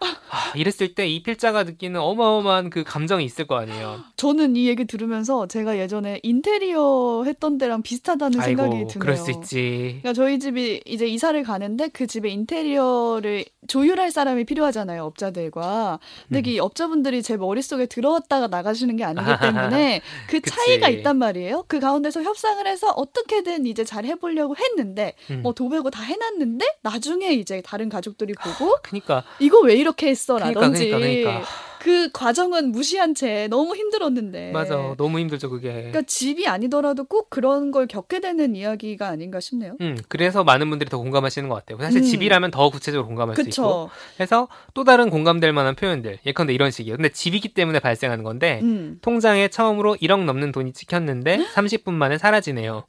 아, 0.07 0.53
이랬을 0.57 0.95
때 0.95 1.05
이 1.15 1.23
필자가 1.23 1.63
느끼는 1.65 2.01
어마어마한 2.01 2.71
그 2.71 2.83
감정이 2.83 3.25
있을 3.25 3.47
거 3.47 3.57
아니에요. 3.57 4.01
저는 4.17 4.57
이 4.57 4.67
얘기 4.67 4.85
들으면서 4.85 5.47
제가 5.47 5.79
예전에 5.79 6.19
인테리어 6.23 7.23
했던 7.25 7.59
때랑 7.59 7.83
비슷하다는 7.83 8.41
아이고, 8.41 8.63
생각이 8.63 8.87
드네요. 8.87 8.99
그럴 8.99 9.17
수 9.17 9.31
있지. 9.31 9.99
그러니까 10.03 10.13
저희 10.13 10.39
집이 10.39 10.83
이제 10.87 11.07
이사를 11.07 11.41
가는데 11.45 11.89
그 11.89 12.07
집에 12.07 12.31
인테리어를 12.31 13.45
조율할 13.67 14.11
사람이 14.11 14.45
필요하잖아요, 14.45 15.05
업자들과. 15.05 15.99
근데 16.29 16.41
음. 16.41 16.53
이 16.55 16.59
업자분들이 16.59 17.23
제 17.23 17.37
머릿속에 17.37 17.87
들어왔다가 17.87 18.49
나가시는 18.49 18.97
게 18.97 19.05
아니기 19.05 19.25
때문에 19.41 20.01
그 20.29 20.41
그치. 20.41 20.55
차이가 20.55 20.89
있단 20.89 21.17
말이에요. 21.19 21.65
그 21.69 21.81
가운데서 21.81 22.23
협상을 22.23 22.67
해서 22.67 22.89
어떻게든 22.97 23.67
이제 23.67 23.85
잘 23.85 24.05
해보려고 24.05 24.57
했는데 24.57 25.15
음. 25.31 25.41
뭐 25.43 25.53
도배고 25.53 25.91
다 25.91 26.03
해놨는데 26.03 26.65
나중에 26.83 27.33
이제 27.33 27.63
다른 27.65 27.89
가족들이 27.89 28.35
보고 28.35 28.77
그니까, 28.83 29.25
이거 29.39 29.61
왜 29.61 29.75
이렇게 29.75 29.94
했어 30.03 30.35
그니까, 30.35 30.61
라든지 30.61 30.91
그니까, 30.91 30.99
그니까. 30.99 31.45
그 31.85 32.09
과정은 32.13 32.73
무시한 32.73 33.15
채 33.15 33.47
너무 33.49 33.77
힘들었는데 33.77 34.53
맞아. 34.53 34.95
너무 34.97 35.19
힘들죠, 35.19 35.51
그게. 35.51 35.71
그러니까 35.71 36.01
집이 36.01 36.49
아니더라도 36.49 37.05
꼭 37.05 37.29
그런 37.29 37.71
걸 37.73 37.87
겪게 37.87 38.21
되는 38.21 38.57
이야기가 38.57 39.07
아닌가 39.07 39.39
싶네요. 39.39 39.77
음, 39.83 39.99
그래서 40.09 40.45
많은 40.45 40.71
분들이 40.71 40.89
더 40.89 40.97
공감하시는 40.97 41.47
것 41.47 41.57
같아요. 41.57 41.79
사실 41.85 42.01
음. 42.01 42.05
집이라면 42.05 42.53
더 42.53 42.71
구체적으로 42.71 43.07
공감할 43.07 43.37
수 43.37 43.43
있고. 43.43 43.51
그쵸. 43.51 43.91
그래서 44.17 44.49
또 44.73 44.85
다른 44.85 45.11
공감될 45.11 45.53
만한 45.53 45.75
표현들. 45.75 46.21
예컨대 46.25 46.55
이런 46.55 46.71
식이에요. 46.71 46.97
근데 46.97 47.11
집이기 47.11 47.53
때문에 47.53 47.81
발생하는 47.81 48.25
건데, 48.25 48.61
음. 48.63 48.99
통장에 49.03 49.49
처음으로 49.49 49.97
1억 49.97 50.25
넘는 50.25 50.53
돈이 50.53 50.73
찍혔는데 50.73 51.49
30분 51.55 51.93
만에 51.93 52.17
사라지네요. 52.17 52.85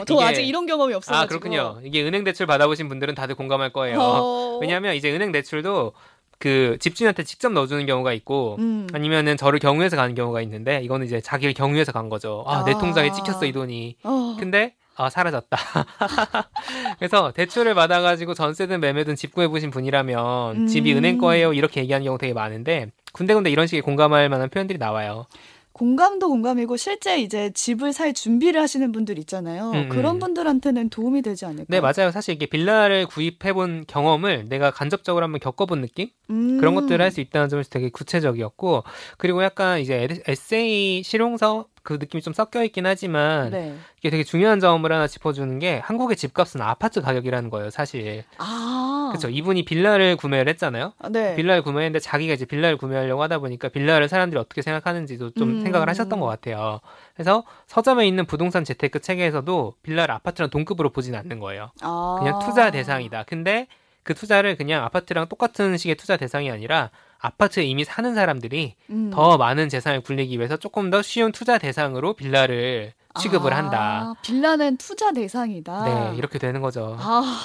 어, 0.00 0.04
저 0.04 0.14
이게- 0.14 0.24
아직 0.24 0.42
이런 0.46 0.66
경험이 0.66 0.94
없어가지고. 0.94 1.22
아, 1.24 1.26
그렇군요. 1.26 1.80
이게 1.84 2.02
은행 2.04 2.24
대출 2.24 2.46
받아보신 2.46 2.88
분들은 2.88 3.14
다들 3.14 3.34
공감할 3.34 3.72
거예요. 3.72 3.98
어. 4.00 4.58
왜냐하면 4.60 4.94
이제 4.94 5.10
은행 5.12 5.32
대출도 5.32 5.92
그 6.38 6.76
집주인한테 6.80 7.24
직접 7.24 7.52
넣어주는 7.52 7.84
경우가 7.86 8.12
있고 8.12 8.56
음. 8.60 8.86
아니면은 8.92 9.36
저를 9.36 9.58
경유해서 9.58 9.96
가는 9.96 10.14
경우가 10.14 10.40
있는데 10.42 10.80
이거는 10.82 11.06
이제 11.06 11.20
자기를 11.20 11.52
경유해서 11.54 11.90
간 11.92 12.08
거죠. 12.08 12.44
아, 12.46 12.64
내 12.64 12.72
아. 12.74 12.78
통장에 12.78 13.10
찍혔어 13.12 13.44
이 13.46 13.52
돈이. 13.52 13.96
어. 14.04 14.36
근데 14.38 14.74
아 14.96 15.10
사라졌다. 15.10 15.56
그래서 16.98 17.32
대출을 17.32 17.74
받아가지고 17.74 18.34
전세든 18.34 18.80
매매든 18.80 19.16
집 19.16 19.32
구해보신 19.34 19.70
분이라면 19.70 20.56
음. 20.56 20.66
집이 20.66 20.92
은행 20.94 21.18
거예요 21.18 21.52
이렇게 21.52 21.80
얘기하는 21.82 22.04
경우 22.04 22.18
되게 22.18 22.32
많은데 22.32 22.90
군데군데 23.12 23.50
이런 23.50 23.66
식의 23.66 23.82
공감할 23.82 24.28
만한 24.28 24.48
표현들이 24.48 24.78
나와요. 24.78 25.26
공감도 25.72 26.28
공감이고 26.28 26.76
실제 26.76 27.20
이제 27.20 27.50
집을 27.54 27.92
살 27.92 28.12
준비를 28.12 28.60
하시는 28.60 28.90
분들 28.90 29.18
있잖아요. 29.20 29.70
음, 29.72 29.88
그런 29.88 30.16
음. 30.16 30.18
분들한테는 30.20 30.88
도움이 30.90 31.22
되지 31.22 31.44
않을까? 31.44 31.66
네 31.68 31.80
맞아요. 31.80 32.10
사실 32.10 32.34
이게 32.34 32.46
빌라를 32.46 33.06
구입해본 33.06 33.84
경험을 33.86 34.46
내가 34.48 34.70
간접적으로 34.72 35.24
한번 35.24 35.38
겪어본 35.40 35.80
느낌 35.82 36.08
음. 36.30 36.58
그런 36.58 36.74
것들을 36.74 37.00
할 37.00 37.12
수 37.12 37.20
있다는 37.20 37.48
점에서 37.48 37.70
되게 37.70 37.88
구체적이었고 37.90 38.82
그리고 39.18 39.42
약간 39.42 39.80
이제 39.80 39.94
에- 40.02 40.22
에세이 40.26 41.02
실용서 41.04 41.66
그 41.88 41.94
느낌이 41.94 42.20
좀 42.20 42.34
섞여 42.34 42.62
있긴 42.62 42.84
하지만 42.84 43.48
네. 43.48 43.74
이게 43.98 44.10
되게 44.10 44.22
중요한 44.22 44.60
점을 44.60 44.92
하나 44.92 45.06
짚어주는 45.06 45.58
게 45.58 45.78
한국의 45.78 46.18
집값은 46.18 46.60
아파트 46.60 47.00
가격이라는 47.00 47.48
거예요 47.48 47.70
사실 47.70 48.24
아. 48.36 49.08
그렇죠 49.10 49.30
이분이 49.30 49.64
빌라를 49.64 50.16
구매를 50.16 50.50
했잖아요 50.50 50.92
아, 50.98 51.08
네. 51.08 51.34
빌라를 51.34 51.62
구매했는데 51.62 52.00
자기가 52.00 52.34
이제 52.34 52.44
빌라를 52.44 52.76
구매하려고 52.76 53.22
하다 53.22 53.38
보니까 53.38 53.70
빌라를 53.70 54.10
사람들이 54.10 54.38
어떻게 54.38 54.60
생각하는지도 54.60 55.30
좀 55.30 55.48
음. 55.48 55.60
생각을 55.62 55.88
하셨던 55.88 56.20
것 56.20 56.26
같아요 56.26 56.80
그래서 57.14 57.44
서점에 57.66 58.06
있는 58.06 58.26
부동산 58.26 58.64
재테크 58.64 59.00
책에서도 59.00 59.74
빌라를 59.82 60.14
아파트랑 60.14 60.50
동급으로 60.50 60.90
보진 60.90 61.14
않는 61.14 61.38
거예요 61.38 61.70
아. 61.80 62.16
그냥 62.18 62.38
투자 62.40 62.70
대상이다. 62.70 63.22
근데 63.22 63.66
그 64.02 64.14
투자를 64.14 64.56
그냥 64.56 64.84
아파트랑 64.84 65.28
똑같은 65.28 65.76
식의 65.76 65.96
투자 65.96 66.16
대상이 66.16 66.50
아니라 66.50 66.90
아파트에 67.20 67.64
이미 67.64 67.84
사는 67.84 68.14
사람들이 68.14 68.74
음. 68.90 69.10
더 69.12 69.36
많은 69.36 69.68
재산을 69.68 70.00
굴리기 70.00 70.36
위해서 70.38 70.56
조금 70.56 70.90
더 70.90 71.02
쉬운 71.02 71.32
투자 71.32 71.58
대상으로 71.58 72.14
빌라를 72.14 72.92
취급을 73.20 73.52
아, 73.52 73.56
한다. 73.56 74.14
빌라는 74.22 74.76
투자 74.76 75.12
대상이다. 75.12 75.84
네, 75.84 76.16
이렇게 76.16 76.38
되는 76.38 76.60
거죠. 76.60 76.96
아, 77.00 77.40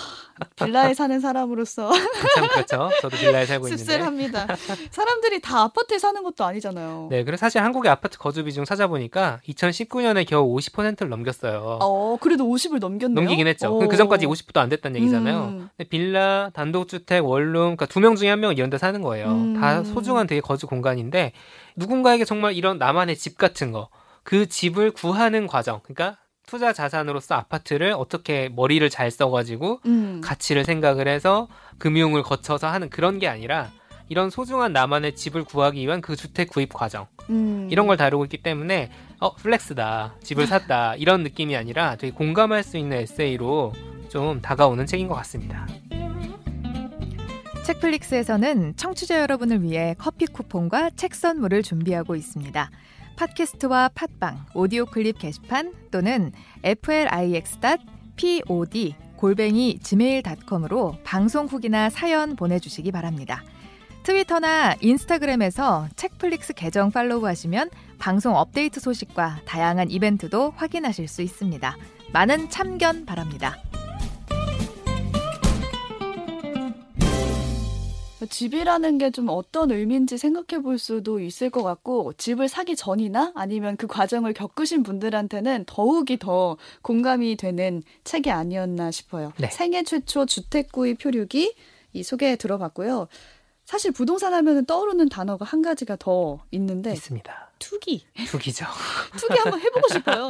빌라에 0.56 0.94
사는 0.94 1.20
사람으로서 1.20 1.92
참 1.92 2.48
그렇죠. 2.50 2.90
저도 3.02 3.18
빌라에 3.18 3.46
살고 3.46 3.68
있는데. 3.68 3.84
씁쓸합니다. 3.84 4.48
사람들이 4.92 5.42
다 5.42 5.62
아파트에 5.62 6.00
사는 6.00 6.22
것도 6.24 6.44
아니잖아요. 6.44 7.08
네, 7.12 7.24
그래서 7.24 7.42
사실 7.42 7.62
한국의 7.62 7.92
아파트 7.92 8.18
거주 8.18 8.44
비중 8.44 8.66
찾아보니까 8.66 9.40
2019년에 9.48 10.28
겨우 10.28 10.56
50%를 10.56 11.10
넘겼어요. 11.10 11.80
어, 11.82 12.18
그래도 12.20 12.46
50을 12.46 12.80
넘겼네요. 12.80 13.16
넘기긴 13.16 13.48
했죠. 13.48 13.75
오. 13.75 13.88
그 13.88 13.96
전까지 13.96 14.25
50%도 14.25 14.60
안 14.60 14.70
됐다는 14.70 15.00
얘기잖아요. 15.02 15.44
음. 15.46 15.70
근데 15.78 15.90
빌라, 15.90 16.50
단독주택, 16.54 17.25
원룸, 17.25 17.75
그러니까 17.75 17.86
두 17.86 18.00
명 18.00 18.16
중에 18.16 18.30
한 18.30 18.40
명은 18.40 18.58
이런 18.58 18.70
데 18.70 18.78
사는 18.78 19.02
거예요. 19.02 19.28
음. 19.28 19.60
다 19.60 19.84
소중한 19.84 20.28
되게 20.28 20.42
거주 20.42 20.68
공간인데 20.68 21.32
누군가에게 21.75 22.25
정말 22.25 22.54
이런 22.54 22.78
나만의 22.78 23.16
집 23.18 23.38
같은 23.38 23.72
거, 23.72 23.90
그 24.24 24.48
집을 24.48 24.92
구하는 24.92 25.48
과정, 25.48 25.80
그러니까 25.84 26.18
투자 26.45 26.73
자산으로서 26.73 27.35
아파트를 27.35 27.93
어떻게 27.93 28.50
머리를 28.50 28.88
잘 28.89 29.12
써가지고 29.12 29.81
음. 29.85 30.21
가치를 30.23 30.65
생각을 30.65 31.07
해서 31.07 31.47
금융을 31.77 32.23
거쳐서 32.23 32.67
하는 32.67 32.89
그런 32.89 33.19
게 33.19 33.27
아니라 33.27 33.71
이런 34.09 34.29
소중한 34.29 34.73
나만의 34.73 35.15
집을 35.15 35.43
구하기 35.43 35.81
위한 35.81 36.01
그 36.01 36.15
주택 36.15 36.50
구입 36.50 36.73
과정 36.73 37.07
음. 37.29 37.67
이런 37.71 37.88
걸 37.88 37.97
다루고 37.97 38.25
있기 38.25 38.43
때문에 38.43 38.91
어 39.19 39.35
플렉스다 39.35 40.15
집을 40.21 40.47
샀다 40.47 40.95
이런 40.95 41.23
느낌이 41.23 41.55
아니라 41.55 41.95
되게 41.95 42.13
공감할 42.13 42.63
수 42.63 42.77
있는 42.77 42.97
에세이로 42.97 43.73
좀 44.09 44.41
다가오는 44.41 44.85
책인 44.85 45.07
것 45.07 45.15
같습니다. 45.15 45.65
책플릭스에서는 47.63 48.75
청취자 48.75 49.21
여러분을 49.21 49.63
위해 49.63 49.95
커피 49.97 50.25
쿠폰과 50.25 50.91
책 50.97 51.15
선물을 51.15 51.63
준비하고 51.63 52.15
있습니다. 52.15 52.69
팟캐스트와 53.15 53.89
팟빵, 53.93 54.46
오디오 54.53 54.86
클립 54.86 55.20
게시판 55.20 55.74
또는 55.91 56.32
flix.pod 56.63 57.65
골뱅이 59.15 59.79
gmail.com으로 59.79 60.98
방송 61.03 61.46
후기나 61.46 61.89
사연 61.89 62.36
보내주시기 62.36 62.91
바랍니다. 62.91 63.43
트위터나 64.03 64.75
인스타그램에서 64.82 65.88
책플릭스 65.96 66.53
계정 66.53 66.91
팔로우하시면 66.91 67.70
방송 68.00 68.36
업데이트 68.36 68.82
소식과 68.82 69.41
다양한 69.46 69.89
이벤트도 69.91 70.51
확인하실 70.58 71.08
수 71.08 71.22
있습니다. 71.22 71.77
많은 72.12 72.50
참견 72.50 73.05
바랍니다. 73.05 73.55
집이라는 78.27 78.98
게 78.98 79.12
좀 79.12 79.30
어떤 79.30 79.72
의미인지 79.72 80.18
생각해 80.18 80.62
볼 80.63 80.77
수도 80.80 81.20
있을 81.20 81.50
것 81.50 81.62
같고, 81.63 82.13
집을 82.13 82.48
사기 82.48 82.75
전이나 82.75 83.32
아니면 83.36 83.77
그 83.77 83.86
과정을 83.88 84.34
겪으신 84.34 84.84
분들한테는 84.84 85.65
더욱이 85.68 86.18
더 86.18 86.58
공감이 86.82 87.36
되는 87.36 87.84
책이 88.03 88.32
아니었나 88.32 88.92
싶어요. 88.92 89.34
네. 89.38 89.50
생애 89.51 89.84
최초 89.84 90.25
주택 90.25 90.72
구입 90.72 91.03
효류기 91.06 91.53
이 91.94 92.03
소개 92.03 92.36
들어봤고요. 92.36 93.08
사실 93.65 93.92
부동산 93.92 94.34
하면은 94.34 94.65
떠오르는 94.65 95.10
단어가 95.10 95.46
한 95.46 95.62
가지가 95.62 95.96
더 95.98 96.39
있는데, 96.51 96.92
있습니다. 96.94 97.51
투기. 97.63 98.05
투기죠. 98.27 98.65
투기 99.17 99.39
한번 99.39 99.60
해보고 99.62 99.88
싶어요. 99.88 100.27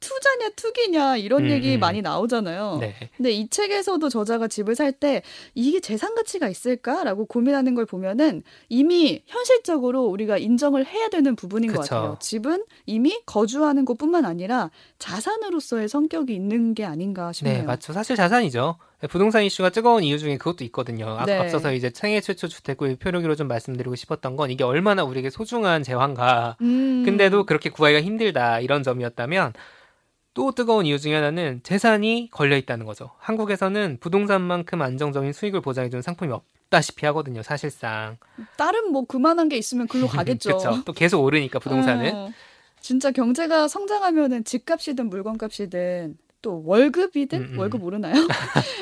투자냐, 0.00 0.50
투기냐, 0.56 1.16
이런 1.16 1.44
음, 1.44 1.50
얘기 1.50 1.76
음. 1.76 1.80
많이 1.80 2.02
나오잖아요. 2.02 2.78
네. 2.80 2.94
근데 3.16 3.30
이 3.30 3.48
책에서도 3.48 4.08
저자가 4.08 4.48
집을 4.48 4.74
살 4.74 4.92
때 4.92 5.22
이게 5.54 5.80
재산 5.80 6.14
가치가 6.14 6.48
있을까라고 6.48 7.24
고민하는 7.24 7.74
걸 7.74 7.86
보면은 7.86 8.42
이미 8.68 9.22
현실적으로 9.26 10.04
우리가 10.04 10.36
인정을 10.36 10.84
해야 10.84 11.08
되는 11.08 11.34
부분인 11.34 11.72
것 11.72 11.80
그쵸. 11.82 11.94
같아요. 11.94 12.18
집은 12.20 12.64
이미 12.84 13.18
거주하는 13.24 13.84
것뿐만 13.86 14.26
아니라 14.26 14.70
자산으로서의 14.98 15.88
성격이 15.88 16.34
있는 16.34 16.74
게 16.74 16.84
아닌가 16.84 17.32
싶네요. 17.32 17.58
네, 17.58 17.62
맞죠. 17.62 17.92
사실 17.94 18.16
자산이죠. 18.16 18.76
부동산 19.08 19.42
이슈가 19.42 19.70
뜨거운 19.70 20.04
이유 20.04 20.18
중에 20.18 20.36
그것도 20.36 20.64
있거든요. 20.64 21.16
아, 21.18 21.24
네. 21.24 21.36
앞서서 21.38 21.72
이제 21.72 21.90
생애 21.92 22.20
최초 22.20 22.46
주택 22.48 22.76
구입 22.76 23.00
표류기로 23.00 23.34
좀 23.34 23.48
말씀드리고 23.48 23.96
싶었던 23.96 24.36
건 24.36 24.50
이게 24.50 24.62
얼마나 24.64 25.02
우리에게 25.02 25.30
소중한 25.30 25.82
재화인가. 25.82 26.56
음. 26.60 27.02
근데도 27.04 27.44
그렇게 27.44 27.70
구하기가 27.70 28.02
힘들다 28.02 28.60
이런 28.60 28.82
점이었다면 28.82 29.54
또 30.34 30.52
뜨거운 30.52 30.86
이유 30.86 30.98
중에 30.98 31.14
하나는 31.14 31.60
재산이 31.62 32.30
걸려 32.30 32.56
있다는 32.56 32.86
거죠. 32.86 33.10
한국에서는 33.18 33.98
부동산만큼 34.00 34.80
안정적인 34.80 35.32
수익을 35.32 35.60
보장해주는 35.60 36.00
상품이 36.00 36.32
없다시피 36.32 37.04
하거든요. 37.06 37.42
사실상. 37.42 38.16
다른 38.56 38.92
뭐 38.92 39.04
그만한 39.04 39.48
게 39.48 39.56
있으면 39.56 39.88
글로 39.88 40.06
가겠죠. 40.06 40.56
그렇죠. 40.58 40.84
또 40.84 40.92
계속 40.92 41.22
오르니까 41.22 41.58
부동산은. 41.58 42.14
어, 42.14 42.30
진짜 42.80 43.10
경제가 43.10 43.68
성장하면은 43.68 44.44
집값이든 44.44 45.08
물건값이든 45.08 46.16
또 46.42 46.62
월급이든 46.66 47.40
음, 47.40 47.48
음. 47.52 47.58
월급 47.58 47.82
오르나요? 47.82 48.14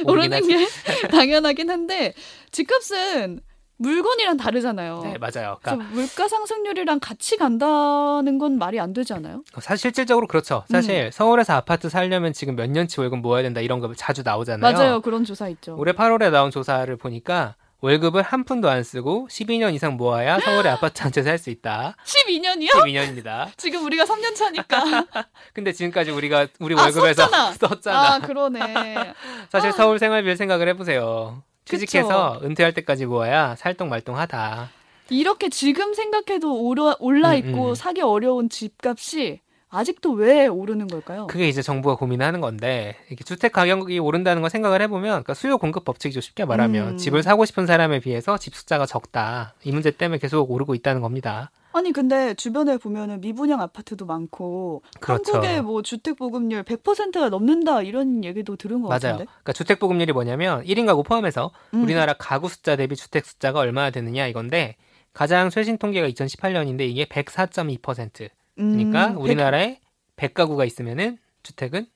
오르는. 0.07 0.47
게 0.47 0.67
당연하긴 1.09 1.71
한데 1.71 2.14
집값은 2.50 3.40
물건이랑 3.76 4.37
다르잖아요. 4.37 5.00
네, 5.05 5.17
맞아요. 5.19 5.59
그러니까 5.62 5.88
물가 5.93 6.29
상승률이랑 6.29 7.00
같이 7.00 7.38
간다는 7.38 8.38
건 8.38 8.59
말이 8.59 8.79
안 8.79 8.93
되지 8.93 9.14
않아요? 9.14 9.43
사실 9.59 9.79
실질적으로 9.79 10.26
그렇죠. 10.26 10.64
음. 10.71 10.73
사실 10.73 11.11
서울에서 11.12 11.55
아파트 11.55 11.88
살려면 11.88 12.35
지금 12.35 12.57
몇 12.57 12.69
년치 12.69 13.00
월급 13.00 13.21
모아야 13.21 13.43
된다 13.43 13.61
이런 13.62 13.81
거 13.81 13.93
자주 13.95 14.23
나오잖아요. 14.23 14.73
맞아요. 14.73 15.00
그런 15.00 15.25
조사 15.25 15.49
있죠. 15.49 15.76
올해 15.79 15.93
8월에 15.93 16.31
나온 16.31 16.50
조사를 16.50 16.95
보니까 16.97 17.57
월급을 17.81 18.23
한 18.23 18.45
푼도 18.45 18.69
안 18.69 18.83
쓰고 18.83 19.29
12년 19.31 19.73
이상 19.75 19.97
모아야 19.97 20.39
서울의 20.41 20.71
아파트 20.73 21.03
한 21.03 21.13
채 21.13 21.23
살 21.23 21.39
수 21.39 21.49
있다. 21.51 21.97
12년이요? 22.05 22.69
12년입니다. 22.71 23.49
지금 23.57 23.85
우리가 23.85 24.05
3년 24.05 24.35
차니까. 24.35 25.07
근데 25.55 25.73
지금까지 25.73 26.11
우리가 26.11 26.47
우리 26.61 26.75
아, 26.77 26.83
월급에서 26.83 27.25
썼잖아. 27.25 27.53
썼잖아. 27.59 28.15
아, 28.15 28.19
그러네. 28.19 29.15
사실 29.51 29.71
아. 29.71 29.73
서울 29.73 29.99
생활비를 29.99 30.37
생각을 30.37 30.69
해보세요. 30.69 31.43
취직해서 31.65 32.41
은퇴할 32.43 32.75
때까지 32.75 33.07
모아야 33.07 33.55
살동말동하다. 33.57 34.71
이렇게 35.11 35.49
지금 35.49 35.95
생각해도 35.95 36.63
올라, 36.63 36.95
올라 37.01 37.31
음, 37.31 37.37
있고 37.37 37.69
음. 37.71 37.75
사기 37.75 38.01
어려운 38.03 38.49
집값이 38.49 39.41
아직도 39.71 40.12
왜 40.12 40.47
오르는 40.47 40.89
걸까요? 40.89 41.27
그게 41.29 41.49
이제 41.49 41.62
정부가 41.62 41.95
고민하는 41.95 42.41
건데 42.41 42.97
이렇게 43.09 43.25
주택 43.25 43.53
가격이 43.53 43.99
오른다는 44.00 44.43
걸 44.43 44.50
생각을 44.50 44.83
해보면 44.83 45.11
그러니까 45.11 45.35
수요 45.35 45.59
공급 45.59 45.85
법칙이죠 45.85 46.21
쉽게 46.21 46.45
말하면 46.45 46.89
음. 46.89 46.97
집을 46.97 47.23
사고 47.23 47.45
싶은 47.45 47.67
사람에 47.67 48.00
비해서 48.00 48.37
집 48.37 48.55
숫자가 48.55 48.87
적다 48.87 49.55
이 49.62 49.71
문제 49.71 49.91
때문에 49.91 50.19
계속 50.19 50.50
오르고 50.50 50.75
있다는 50.75 51.00
겁니다. 51.00 51.50
아니 51.73 51.93
근데 51.93 52.35
주변에 52.35 52.79
보면은 52.79 53.21
미분양 53.21 53.61
아파트도 53.61 54.05
많고 54.07 54.83
그렇죠. 54.99 55.35
한국의 55.35 55.62
뭐 55.62 55.83
주택 55.83 56.17
보급률 56.17 56.65
100%가 56.65 57.29
넘는다 57.29 57.83
이런 57.83 58.25
얘기도 58.25 58.57
들은 58.57 58.83
것 58.83 58.89
맞아요. 58.89 58.99
같은데. 58.99 59.25
그러니까 59.27 59.53
주택 59.53 59.79
보급률이 59.79 60.12
뭐냐면 60.12 60.65
1인 60.65 60.87
가구 60.87 61.05
포함해서 61.05 61.53
음. 61.75 61.85
우리나라 61.85 62.15
가구 62.15 62.49
숫자 62.49 62.75
대비 62.75 62.97
주택 62.97 63.25
숫자가 63.25 63.61
얼마나 63.61 63.91
되느냐 63.91 64.27
이건데 64.27 64.75
가장 65.12 65.49
최신 65.50 65.79
통계가 65.79 66.09
2018년인데 66.09 66.81
이게 66.89 67.05
104.2%. 67.05 68.31
그러니까 68.61 69.09
음, 69.09 69.17
우리나라에 69.19 69.81
100 70.17 70.35
가구가 70.35 70.64
있으면은 70.64 71.19
주택은 71.43 71.87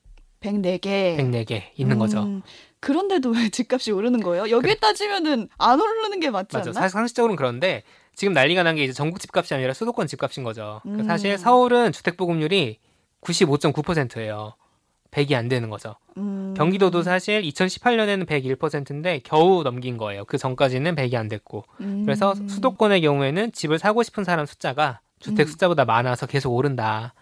104개. 0.41 1.17
104개 1.17 1.63
있는 1.75 1.97
거죠. 1.99 2.23
음, 2.23 2.41
그런데도 2.79 3.29
왜 3.31 3.49
집값이 3.49 3.91
오르는 3.91 4.21
거예요? 4.21 4.49
여기에 4.49 4.75
따지면은 4.75 5.47
안 5.57 5.79
오르는 5.81 6.19
게 6.19 6.29
맞지 6.29 6.55
맞아. 6.57 6.69
않나? 6.69 6.73
사실 6.79 6.89
상식적으로는 6.93 7.35
그런데 7.35 7.83
지금 8.15 8.33
난리가 8.33 8.63
난 8.63 8.75
게 8.75 8.83
이제 8.83 8.93
전국 8.93 9.19
집값이 9.19 9.53
아니라 9.53 9.73
수도권 9.73 10.07
집값인 10.07 10.43
거죠. 10.43 10.81
그러니까 10.83 11.03
음. 11.03 11.07
사실 11.07 11.37
서울은 11.37 11.91
주택 11.91 12.15
보급률이 12.17 12.79
95.9%예요. 13.21 14.53
100이 15.11 15.33
안 15.33 15.47
되는 15.47 15.69
거죠. 15.69 15.95
음. 16.17 16.53
경기도도 16.57 17.01
사실 17.01 17.41
2018년에는 17.41 18.25
101%인데 18.27 19.21
겨우 19.23 19.63
넘긴 19.63 19.97
거예요. 19.97 20.25
그 20.25 20.37
전까지는 20.37 20.95
100이 20.95 21.15
안 21.15 21.27
됐고. 21.29 21.63
음. 21.81 22.03
그래서 22.05 22.35
수도권의 22.35 23.01
경우에는 23.01 23.51
집을 23.53 23.79
사고 23.79 24.03
싶은 24.03 24.23
사람 24.25 24.45
숫자가 24.45 24.99
주택 25.25 25.47
음. 25.47 25.51
숫자보다 25.51 25.85
많아서 25.85 26.27
계속 26.27 26.53
오른다. 26.53 27.15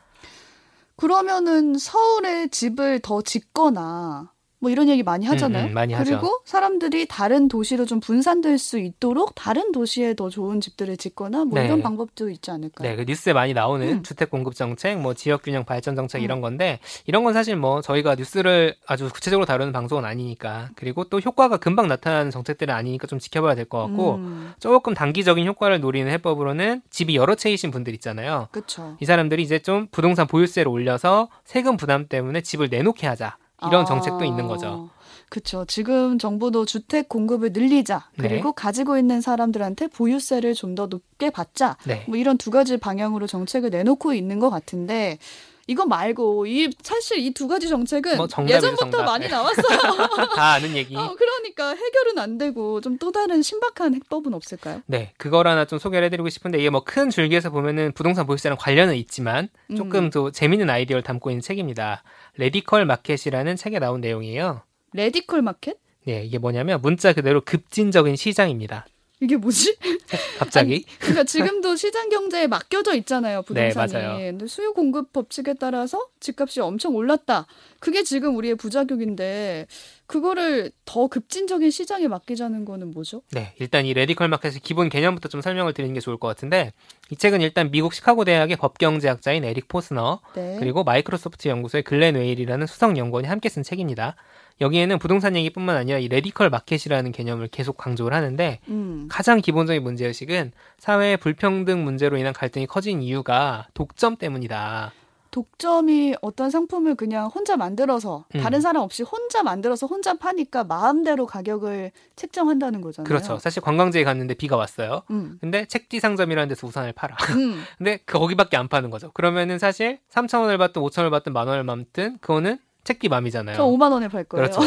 그러면은 0.98 1.78
서울에 1.78 2.48
집을 2.48 3.00
더 3.00 3.22
짓거나 3.22 4.32
뭐 4.64 4.72
이런 4.72 4.88
얘기 4.88 5.04
많이 5.04 5.26
하잖아요. 5.26 5.66
음, 5.66 5.70
음, 5.72 5.74
많이 5.74 5.94
그리고 5.94 6.16
하죠. 6.16 6.42
사람들이 6.46 7.06
다른 7.06 7.50
도시로 7.50 7.86
좀 7.86 8.00
분산될 8.00 8.58
수 8.58 8.80
있도록 8.80 9.36
다른 9.36 9.74
도시에 9.74 10.14
더 10.14 10.30
좋은 10.30 10.62
집들을 10.62 10.96
짓거나 10.96 11.44
뭐 11.44 11.60
네. 11.60 11.66
이런 11.66 11.82
방법도 11.82 12.30
있지 12.30 12.50
않을까요? 12.50 12.88
네, 12.90 12.96
그 12.96 13.04
뉴스에 13.06 13.34
많이 13.34 13.54
나오는 13.54 13.86
음. 13.86 14.04
주택 14.04 14.30
공급 14.30 14.56
정책, 14.56 15.00
뭐 15.00 15.14
지역 15.14 15.44
균형 15.44 15.66
발전 15.66 15.98
정책 15.98 16.20
음. 16.20 16.24
이런 16.24 16.40
건데 16.40 16.80
이런 17.06 17.26
건 17.26 17.34
사실 17.34 17.58
뭐 17.58 17.82
저희가 17.82 18.16
뉴스를 18.16 18.74
아주 18.88 19.10
구체적으로 19.10 19.46
다루는 19.46 19.74
방송은 19.74 20.06
아니니까 20.06 20.70
그리고 20.78 21.04
또 21.04 21.20
효과가 21.20 21.58
금방 21.58 21.90
나타나는 21.90 22.32
정책들은 22.32 22.74
아니니까 22.74 23.06
좀 23.08 23.20
지켜봐야 23.20 23.56
될 23.56 23.66
것 23.66 23.80
같고 23.80 24.16
음, 24.16 24.54
조금 24.60 24.94
단기적인 24.94 25.46
효과를 25.46 25.82
노리는 25.82 26.10
해법으로는 26.10 26.84
집이 26.90 27.18
여러 27.18 27.36
채이신 27.36 27.70
분들 27.72 27.94
있잖아요. 27.96 28.48
그렇죠. 28.52 28.96
이 29.02 29.06
사람들이 29.06 29.44
이제 29.44 29.60
좀 29.60 29.88
부동산 29.92 30.26
보유세를 30.26 30.70
올려서 30.72 31.28
세금 31.44 31.76
부담 31.76 32.08
때문에 32.08 32.40
집을 32.40 32.70
내놓게 32.70 33.08
하자 33.08 33.36
이런 33.68 33.86
정책도 33.86 34.24
있는 34.26 34.48
거죠. 34.48 34.90
그렇죠. 35.30 35.66
지금 35.66 36.20
정부도 36.20 36.66
주택 36.66 37.10
공급을 37.10 37.54
늘리자. 37.54 38.10
네. 38.18 38.28
그리고 38.28 38.52
가지고 38.54 38.98
있는 39.00 39.20
사람들한테 39.20 39.88
보유세를 39.88 40.54
좀 40.54 40.76
더 40.76 40.88
높게 40.88 41.30
받자. 41.30 41.78
네. 41.86 42.04
뭐 42.08 42.18
이런 42.18 42.38
두 42.38 42.50
가지 42.50 42.78
방향으로 42.78 43.28
정책을 43.28 43.70
내놓고 43.70 44.14
있는 44.14 44.40
것 44.40 44.50
같은데 44.50 45.20
이거 45.68 45.86
말고 45.86 46.46
이 46.46 46.70
사실 46.82 47.20
이 47.20 47.32
두 47.34 47.48
가지 47.48 47.70
정책은 47.70 48.18
뭐 48.18 48.28
예전부터 48.48 48.76
정답. 48.92 49.04
많이 49.06 49.26
네. 49.26 49.32
나왔어요. 49.32 49.78
다 50.36 50.54
아는 50.54 50.76
얘기. 50.76 50.96
어, 50.96 51.16
그러니까 51.18 51.70
해결은 51.74 52.20
안 52.20 52.38
되고 52.38 52.82
좀 52.82 52.98
또 53.00 53.12
다른 53.12 53.42
신박한 53.42 53.96
해법은 53.96 54.34
없을까요? 54.34 54.82
네, 54.86 55.14
그걸 55.18 55.48
하나 55.48 55.66
좀 55.66 55.80
소개를 55.80 56.06
해드리고 56.06 56.30
싶은데 56.30 56.60
이게 56.60 56.70
뭐 56.70 56.82
큰 56.86 57.10
줄기에서 57.10 57.50
보면은 57.50 57.92
부동산 57.94 58.26
보유세랑 58.28 58.58
관련은 58.60 58.96
있지만 58.98 59.50
조금 59.76 60.06
음. 60.06 60.10
더 60.10 60.32
재밌는 60.32 60.70
아이디어를 60.70 61.02
담고 61.04 61.32
있는 61.32 61.42
책입니다. 61.42 62.04
Radical 62.38 62.86
Market이라는 62.86 63.56
책에 63.56 63.80
나온 63.80 64.02
내용이에요. 64.02 64.62
Radical 64.94 65.42
Market? 65.42 65.78
네, 66.06 66.24
이게 66.26 66.38
뭐냐면 66.38 66.82
문자 66.82 67.14
그대로 67.14 67.42
급진적인 67.42 68.16
시장입니다. 68.16 68.86
이게 69.24 69.38
뭐지? 69.38 69.78
갑자기 70.38 70.84
그러니까 71.00 71.24
지금도 71.24 71.78
시장 71.78 72.10
경제에 72.10 72.48
맡겨져 72.48 72.94
있잖아요, 72.96 73.42
부동산이. 73.44 73.92
네, 73.92 73.98
맞아요. 74.02 74.18
근데 74.18 74.48
수요 74.48 74.74
공급 74.74 75.14
법칙에 75.14 75.54
따라서 75.54 76.08
집값이 76.20 76.60
엄청 76.60 76.94
올랐다. 76.96 77.48
그게 77.80 78.04
지금 78.04 78.36
우리의 78.36 78.56
부작용인데 78.56 79.68
그거를 80.06 80.72
더 80.86 81.08
급진적인 81.08 81.72
시장에 81.72 82.08
맡기자는 82.08 82.66
거는 82.66 82.92
뭐죠? 82.92 83.22
네, 83.32 83.54
일단 83.60 83.86
이 83.86 83.94
Radical 83.94 84.28
Market의 84.28 84.60
기본 84.62 84.90
개념부터 84.90 85.30
좀 85.30 85.42
설명을 85.42 85.74
드리는 85.74 85.94
게 85.94 86.02
좋을 86.02 86.18
것 86.18 86.28
같은데 86.28 86.74
이 87.10 87.16
책은 87.16 87.42
일단 87.42 87.72
미국 87.72 87.94
시카고 87.94 88.26
대학의 88.26 88.58
법경제학자인 88.58 89.46
에릭 89.46 89.70
포스너 89.70 90.20
네. 90.36 90.58
그리고 90.60 90.84
마이크로소프트 90.84 91.48
연구소의 91.48 91.84
글렌 91.84 92.16
웨일이라는 92.16 92.68
수석 92.68 92.98
연구원이 92.98 93.28
함께 93.28 93.48
쓴 93.48 93.64
책입니다. 93.64 94.16
여기에는 94.62 95.00
부동산 95.00 95.36
얘기뿐만 95.36 95.76
아니라 95.76 95.98
이 95.98 96.08
Radical 96.08 96.50
Market이라는 96.50 97.12
개념을 97.12 97.48
계속 97.48 97.78
강조를 97.78 98.16
하는데 98.16 98.60
음. 98.70 99.08
가장 99.10 99.42
기본적인 99.42 99.84
문제 99.84 100.06
의식은 100.08 100.52
사회의 100.78 101.18
불평등 101.18 101.84
문제로 101.84 102.18
인한 102.18 102.34
갈등이 102.34 102.68
커진 102.68 103.02
이유가 103.02 103.68
독점 103.74 104.18
때문이다. 104.18 104.94
독점이 105.34 106.14
어떤 106.22 106.52
상품을 106.52 106.94
그냥 106.94 107.26
혼자 107.26 107.58
만들어서 107.58 108.26
음. 108.36 108.42
다른 108.42 108.62
사람 108.62 108.84
없이 108.84 109.02
혼자 109.02 109.42
만들어서 109.42 109.88
혼자 109.88 110.14
파니까 110.14 110.64
마음대로 110.64 111.26
가격을 111.26 111.92
책정한다는 112.16 112.82
거잖아요. 112.82 113.08
그렇죠. 113.08 113.40
사실 113.40 113.60
관광지에 113.64 114.04
갔는데 114.04 114.36
비가 114.36 114.56
왔어요. 114.58 115.02
음. 115.10 115.40
근데 115.42 115.66
책디 115.66 116.00
상점이라는 116.00 116.50
데서 116.50 116.68
우산을 116.68 116.94
팔아. 116.94 117.16
음. 117.32 117.64
근데 117.80 117.98
거기밖에 118.06 118.58
안 118.58 118.68
파는 118.68 118.92
거죠. 118.92 119.10
그러면은 119.12 119.58
사실 119.58 119.98
3천 120.12 120.42
원을 120.42 120.60
받든 120.60 120.80
5천 120.84 121.00
원을 121.00 121.10
받든 121.10 121.34
만 121.34 121.48
원을 121.48 121.66
받든 121.66 122.20
그거는 122.22 122.60
책디 122.84 123.08
맘이잖아요. 123.10 123.56
저 123.56 123.66
5만 123.66 123.92
원에 123.92 124.08
팔 124.10 124.24
거예요. 124.26 124.50
그렇죠. 124.50 124.62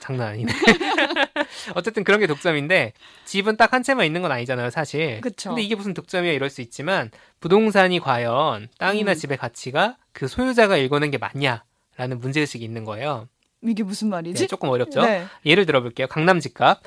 장난 0.00 0.28
아니네. 0.28 0.52
어쨌든 1.74 2.04
그런 2.04 2.20
게 2.20 2.26
독점인데 2.26 2.92
집은 3.24 3.56
딱 3.56 3.72
한 3.72 3.82
채만 3.82 4.04
있는 4.06 4.20
건 4.22 4.30
아니잖아요, 4.32 4.68
사실. 4.70 5.20
그쵸. 5.22 5.50
근데 5.50 5.62
이게 5.62 5.74
무슨 5.74 5.94
독점이야 5.94 6.32
이럴 6.32 6.50
수 6.50 6.60
있지만 6.60 7.10
부동산이 7.40 8.00
과연 8.00 8.68
땅이나 8.78 9.12
음. 9.12 9.16
집의 9.16 9.38
가치가 9.38 9.96
그 10.12 10.28
소유자가 10.28 10.76
읽어낸 10.76 11.10
게 11.10 11.16
맞냐라는 11.18 12.20
문제의식이 12.20 12.62
있는 12.62 12.84
거예요. 12.84 13.28
이게 13.64 13.82
무슨 13.82 14.08
네, 14.08 14.16
말이지? 14.16 14.46
조금 14.48 14.68
어렵죠. 14.68 15.02
네. 15.02 15.24
예를 15.46 15.64
들어볼게요. 15.66 16.06
강남 16.08 16.38
집값. 16.38 16.80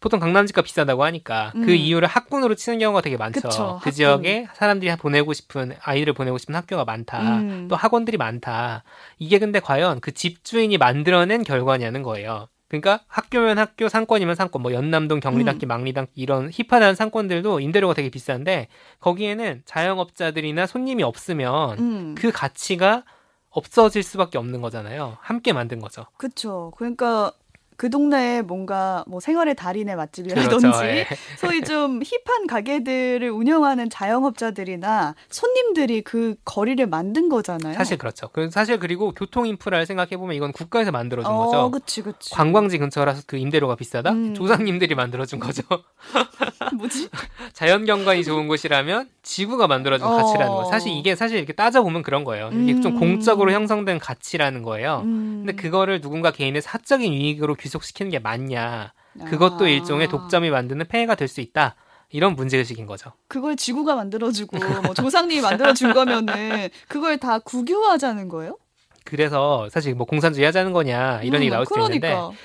보통 0.00 0.20
강남 0.20 0.46
집값 0.46 0.64
비싸다고 0.64 1.04
하니까 1.04 1.52
그 1.54 1.60
음. 1.60 1.68
이유를 1.68 2.06
학군으로 2.08 2.54
치는 2.54 2.78
경우가 2.78 3.00
되게 3.00 3.16
많죠. 3.16 3.40
그쵸, 3.40 3.80
그. 3.82 3.90
지역에 3.90 4.48
사람들이 4.54 4.94
보내고 4.96 5.32
싶은 5.32 5.74
아이를 5.80 6.12
보내고 6.12 6.38
싶은 6.38 6.54
학교가 6.54 6.84
많다. 6.84 7.38
음. 7.38 7.68
또 7.68 7.76
학원들이 7.76 8.16
많다. 8.16 8.84
이게 9.18 9.38
근데 9.38 9.60
과연 9.60 10.00
그 10.00 10.12
집주인이 10.12 10.76
만들어낸 10.78 11.42
결과냐는 11.42 12.02
거예요. 12.02 12.48
그러니까 12.68 13.00
학교면 13.08 13.58
학교, 13.58 13.88
상권이면 13.88 14.34
상권, 14.34 14.60
뭐 14.62 14.72
연남동, 14.72 15.20
경리단길, 15.20 15.66
망리단길 15.66 16.12
이런 16.14 16.50
힙하다는 16.52 16.94
상권들도 16.94 17.60
임대료가 17.60 17.94
되게 17.94 18.10
비싼데 18.10 18.68
거기에는 19.00 19.62
자영업자들이나 19.64 20.66
손님이 20.66 21.02
없으면 21.02 21.78
음. 21.78 22.14
그 22.16 22.30
가치가 22.30 23.04
없어질 23.50 24.02
수밖에 24.02 24.36
없는 24.36 24.60
거잖아요. 24.60 25.16
함께 25.20 25.54
만든 25.54 25.80
거죠. 25.80 26.04
그렇죠. 26.18 26.70
그러니까 26.76 27.32
그 27.78 27.90
동네에 27.90 28.42
뭔가 28.42 29.04
뭐 29.06 29.20
생활의 29.20 29.54
달인의 29.54 29.94
맛집이라든지 29.94 30.48
그렇죠. 30.48 30.78
예. 30.84 31.06
소위 31.36 31.62
좀 31.62 32.00
힙한 32.02 32.48
가게들을 32.48 33.30
운영하는 33.30 33.88
자영업자들이나 33.88 35.14
손님들이 35.30 36.02
그 36.02 36.34
거리를 36.44 36.84
만든 36.88 37.28
거잖아요. 37.28 37.74
사실 37.74 37.96
그렇죠. 37.96 38.30
그 38.32 38.50
사실 38.50 38.80
그리고 38.80 39.12
교통 39.12 39.46
인프라를 39.46 39.86
생각해 39.86 40.16
보면 40.16 40.34
이건 40.34 40.50
국가에서 40.50 40.90
만들어준 40.90 41.32
어, 41.32 41.46
거죠. 41.46 41.70
그치, 41.70 42.02
그치. 42.02 42.34
관광지 42.34 42.78
근처라서 42.78 43.22
그 43.28 43.36
임대료가 43.36 43.76
비싸다? 43.76 44.10
음. 44.10 44.34
조상님들이 44.34 44.96
만들어준 44.96 45.38
거죠. 45.38 45.62
뭐지? 46.76 47.08
자연 47.52 47.84
경관이 47.84 48.24
좋은 48.24 48.48
곳이라면 48.48 49.08
지구가 49.22 49.68
만들어준 49.68 50.04
어. 50.04 50.16
가치라는 50.16 50.52
거. 50.52 50.64
사실 50.64 50.92
이게 50.92 51.14
사실 51.14 51.38
이렇게 51.38 51.52
따져 51.52 51.82
보면 51.82 52.02
그런 52.02 52.24
거예요. 52.24 52.50
이게 52.52 52.80
좀 52.80 52.94
음. 52.94 52.98
공적으로 52.98 53.52
형성된 53.52 54.00
가치라는 54.00 54.64
거예요. 54.64 55.02
음. 55.04 55.44
근데 55.46 55.54
그거를 55.54 56.00
누군가 56.00 56.32
개인의 56.32 56.60
사적인 56.60 57.12
이익으로 57.12 57.54
귀속시키는 57.68 58.10
게 58.10 58.18
맞냐? 58.18 58.92
그것도 59.26 59.66
아. 59.66 59.68
일종의 59.68 60.08
독점이 60.08 60.50
만드는 60.50 60.86
폐해가 60.88 61.14
될 61.14 61.28
수 61.28 61.40
있다. 61.42 61.74
이런 62.10 62.34
문제의식인 62.36 62.86
거죠. 62.86 63.12
그걸 63.28 63.54
지구가 63.56 63.94
만들어주고 63.94 64.56
뭐 64.82 64.94
조상님이 64.94 65.42
만들어준 65.42 65.92
거면은 65.92 66.70
그걸 66.88 67.18
다 67.18 67.38
국유화하자는 67.38 68.28
거예요? 68.30 68.56
그래서 69.04 69.68
사실 69.70 69.94
뭐 69.94 70.06
공산주의 70.06 70.44
하자는 70.46 70.72
거냐 70.72 71.20
이런 71.22 71.40
음, 71.40 71.42
얘기 71.42 71.50
나올 71.50 71.66
수 71.66 71.74
그러니까. 71.74 72.08
있는데 72.08 72.36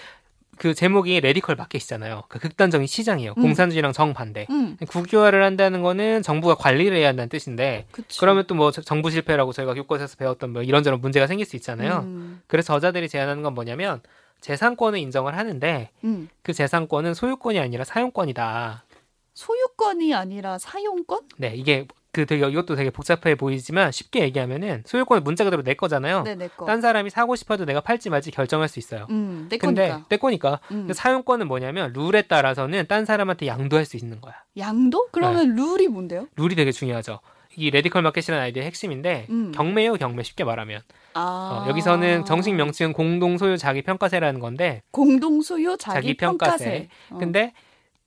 그 0.58 0.74
제목이 0.74 1.20
Radical 1.22 1.56
Market이잖아요. 1.56 2.24
그 2.28 2.40
극단적인 2.40 2.88
시장이에요. 2.88 3.34
음. 3.38 3.42
공산주의랑 3.42 3.94
정반대. 3.94 4.48
음, 4.50 4.76
국유화를 4.88 5.44
한다는 5.44 5.82
거는 5.82 6.22
정부가 6.24 6.56
관리를 6.56 6.98
해야 6.98 7.08
한다는 7.08 7.30
뜻인데 7.30 7.86
그치. 7.92 8.20
그러면 8.20 8.46
또 8.48 8.56
뭐 8.56 8.72
정부 8.72 9.10
실패라고 9.12 9.54
저희가 9.54 9.74
교과서에서 9.76 10.18
배웠던 10.18 10.52
뭐 10.52 10.62
이런저런 10.62 11.00
문제가 11.00 11.26
생길 11.28 11.46
수 11.46 11.56
있잖아요. 11.56 12.00
음, 12.06 12.42
그래서 12.48 12.74
저자들이 12.74 13.08
제안하는 13.08 13.44
건 13.44 13.54
뭐냐면 13.54 14.02
재산권을 14.44 15.00
인정을 15.00 15.38
하는데 15.38 15.90
음. 16.04 16.30
그 16.44 16.54
재산권은 16.54 17.14
소유권이 17.14 17.60
아니라 17.60 17.86
사용권이다. 17.86 18.84
소유권이 19.34 20.14
아니라 20.14 20.58
사용권? 20.60 21.22
네, 21.38 21.54
이게 21.56 21.88
그 22.12 22.28
되게 22.28 22.48
이것도 22.48 22.76
되게 22.76 22.92
복잡해 22.92 23.36
보이지만 23.36 23.92
쉽게 23.92 24.20
얘기하면은 24.20 24.84
소유권은 24.86 25.24
문자 25.24 25.44
그대로 25.46 25.64
내 25.64 25.74
거잖아요. 25.74 26.22
네, 26.24 26.36
내 26.36 26.50
거. 26.50 26.66
딴 26.66 26.82
사람이 26.82 27.10
사고 27.10 27.36
싶어도 27.36 27.66
내가 27.66 27.82
팔지 27.82 28.10
말지 28.12 28.30
결정할 28.32 28.68
수 28.68 28.78
있어요. 28.78 29.08
음, 29.10 29.48
내 29.50 29.58
근데 29.58 29.88
거니까. 29.88 30.06
내 30.10 30.18
거니까. 30.18 30.60
음. 30.72 30.92
사용권은 30.94 31.48
뭐냐면 31.48 31.94
룰에 31.94 32.24
따라서는 32.24 32.86
딴 32.88 33.06
사람한테 33.06 33.48
양도할 33.48 33.86
수 33.86 33.98
있는 33.98 34.20
거야. 34.22 34.36
양도? 34.58 35.08
그러면 35.12 35.56
네. 35.56 35.62
룰이 35.62 35.88
뭔데요? 35.88 36.28
룰이 36.36 36.54
되게 36.56 36.72
중요하죠. 36.72 37.20
이 37.56 37.70
Radical 37.70 38.02
Market이라는 38.02 38.44
아이디어의 38.46 38.68
핵심인데 38.68 39.28
음. 39.30 39.52
경매예요, 39.54 39.94
경매 39.96 40.24
쉽게 40.24 40.44
말하면. 40.44 40.82
아. 41.14 41.66
어, 41.66 41.70
여기서는 41.70 42.26
정식 42.26 42.54
명칭은 42.54 42.94
공동 42.94 43.38
소유 43.38 43.58
자기 43.58 43.82
평가세라는 43.82 44.40
건데 44.40 44.82
공동 44.92 45.42
소유 45.42 45.78
자기, 45.78 45.96
자기 45.96 46.18
평가세. 46.18 46.66
평가세. 46.66 46.90
어. 47.12 47.18
근데 47.18 47.54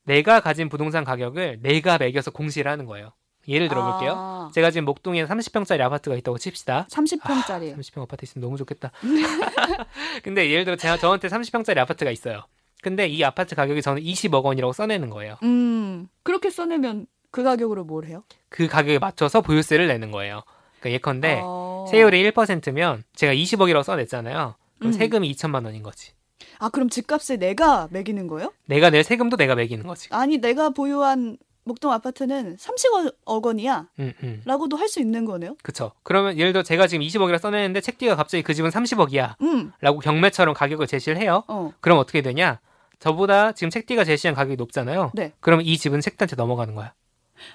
내가 0.04 0.40
가진 0.40 0.68
부동산 0.68 1.04
가격을 1.04 1.60
내가 1.62 1.98
매겨서 1.98 2.30
공시를 2.30 2.70
하는 2.70 2.86
거예요. 2.86 3.12
예를 3.48 3.68
들어볼게요. 3.68 4.12
아, 4.16 4.50
제가 4.52 4.72
지금 4.72 4.84
목동에 4.86 5.24
30평짜리 5.24 5.80
아파트가 5.80 6.16
있다고 6.16 6.38
칩시다. 6.38 6.88
30평짜리. 6.90 7.76
30평 7.76 8.02
아파트 8.02 8.24
있으면 8.24 8.42
너무 8.42 8.56
좋겠다. 8.56 8.90
근데 10.24 10.50
예를 10.50 10.64
들어 10.64 10.76
제가 10.76 10.96
저한테 10.96 11.28
30평짜리 11.28 11.78
아파트가 11.78 12.10
있어요. 12.10 12.42
근데 12.82 13.06
이 13.06 13.22
아파트 13.22 13.54
가격이 13.54 13.82
저는 13.82 14.02
20억 14.02 14.44
원이라고 14.44 14.72
써내는 14.72 15.10
거예요. 15.10 15.36
음. 15.42 16.08
그렇게 16.22 16.50
써내면 16.50 17.06
그 17.36 17.42
가격으로 17.42 17.84
뭘 17.84 18.06
해요? 18.06 18.24
그 18.48 18.66
가격에 18.66 18.98
맞춰서 18.98 19.42
보유세를 19.42 19.88
내는 19.88 20.10
거예요. 20.10 20.40
그러니까 20.80 20.90
예컨대 20.94 21.40
어. 21.44 21.84
세율이 21.90 22.30
1%면 22.32 23.04
제가 23.14 23.34
20억이라고 23.34 23.82
써냈잖아요. 23.82 24.54
그럼 24.78 24.90
음. 24.90 24.92
세금이 24.92 25.30
2천만 25.34 25.66
원인 25.66 25.82
거지. 25.82 26.12
아, 26.58 26.70
그럼 26.70 26.88
집값을 26.88 27.38
내가 27.38 27.88
매기는 27.90 28.26
거예요? 28.26 28.54
내가 28.64 28.88
낼 28.88 29.04
세금도 29.04 29.36
내가 29.36 29.54
매기는 29.54 29.86
거지. 29.86 30.08
아니, 30.12 30.38
내가 30.38 30.70
보유한 30.70 31.36
목동 31.64 31.92
아파트는 31.92 32.56
30억 32.56 33.44
원이야. 33.44 33.86
음, 33.98 34.14
음. 34.22 34.40
라고도 34.46 34.78
할 34.78 34.88
수 34.88 34.98
있는 35.00 35.26
거네요? 35.26 35.56
그쵸. 35.62 35.92
그러면 36.04 36.38
예를 36.38 36.54
들어 36.54 36.62
제가 36.62 36.86
지금 36.86 37.04
20억이라 37.06 37.38
써냈는데 37.38 37.82
책디가 37.82 38.16
갑자기 38.16 38.42
그 38.42 38.54
집은 38.54 38.70
30억이야. 38.70 39.34
음. 39.42 39.72
라고 39.82 39.98
경매처럼 39.98 40.54
가격을 40.54 40.86
제시를 40.86 41.18
해요. 41.20 41.44
어. 41.48 41.70
그럼 41.82 41.98
어떻게 41.98 42.22
되냐? 42.22 42.60
저보다 42.98 43.52
지금 43.52 43.68
책디가 43.68 44.04
제시한 44.04 44.34
가격이 44.34 44.56
높잖아요. 44.56 45.10
네. 45.12 45.34
그러면 45.40 45.66
이 45.66 45.76
집은 45.76 46.00
책디한테 46.00 46.34
넘어가는 46.36 46.74
거야. 46.74 46.94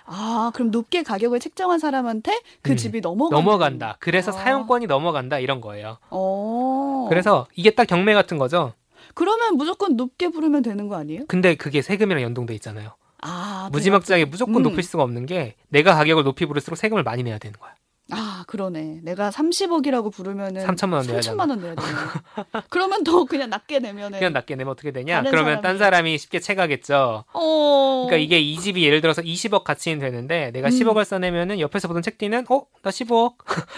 아, 0.06 0.52
그럼 0.54 0.72
높게 0.72 1.04
가격을 1.04 1.39
책정한 1.39 1.80
사람한테 1.80 2.39
그 2.62 2.72
음, 2.72 2.78
집이 2.78 3.02
넘어가 3.02 3.36
넘어간다. 3.36 3.98
그래서 4.00 4.32
아. 4.32 4.34
사용권이 4.34 4.88
넘어간다 4.88 5.39
이런 5.39 5.62
거예요. 5.62 5.98
어. 6.10 7.08
그래서 7.10 7.48
이게 7.56 7.72
딱 7.72 7.86
경매 7.86 8.13
같은 8.13 8.38
거죠. 8.38 8.74
그러면 9.13 9.58
무조건 9.58 9.96
높게 9.96 10.30
부르면 10.30 10.63
되는 10.63 10.88
거 10.88 10.96
아니에요? 10.96 11.26
근데 11.28 11.56
그게 11.56 11.82
세금이랑 11.82 12.22
연동돼 12.24 12.54
있잖아요. 12.56 12.96
아, 13.22 13.70
무지막지하게 13.72 14.26
무조건 14.26 14.58
음. 14.58 14.63
높일 14.63 14.84
수가 14.84 15.04
없는 15.04 15.26
게 15.26 15.56
내가 15.70 15.94
가격을 15.96 16.24
높이 16.24 16.46
부를수록 16.46 16.78
세금을 16.78 17.04
많이 17.04 17.24
내야 17.24 17.38
되는 17.38 17.58
거야. 17.60 17.74
아, 18.12 18.43
그러네. 18.47 19.00
내가 19.04 19.30
30억이라고 19.30 20.12
부르면은 20.12 20.65
3천만 20.65 20.93
원 20.93 21.08
내야 21.08 21.19
3천만 21.19 21.50
원 21.50 21.60
내야 21.62 21.76
되네. 21.76 21.88
그러면 22.69 23.04
더 23.04 23.26
그냥 23.26 23.50
낮게 23.50 23.80
내면은 23.80 24.19
그냥 24.19 24.34
낮게 24.34 24.56
내면 24.56 24.71
어떻게 24.71 24.91
되냐? 24.91 25.24
그러면 25.24 25.62
딴 25.62 25.76
사람이- 25.76 25.80
사람이 25.80 26.17
쉽게 26.17 26.39
채가겠죠. 26.39 27.24
어. 27.34 28.06
그러니까 28.08 28.17
이게 28.17 28.39
이 28.39 28.58
집이 28.60 28.84
예를 28.84 29.02
들어서 29.02 29.21
20억 29.21 29.63
가치는 29.63 30.00
되는데 30.00 30.52
내가 30.52 30.67
음. 30.67 30.71
10억을 30.71 31.04
써내면은 31.06 31.60
옆에서 31.60 31.88
보던 31.88 32.02
책디는 32.04 32.45
어? 32.50 32.65
나 32.84 32.89
15억? 32.91 33.36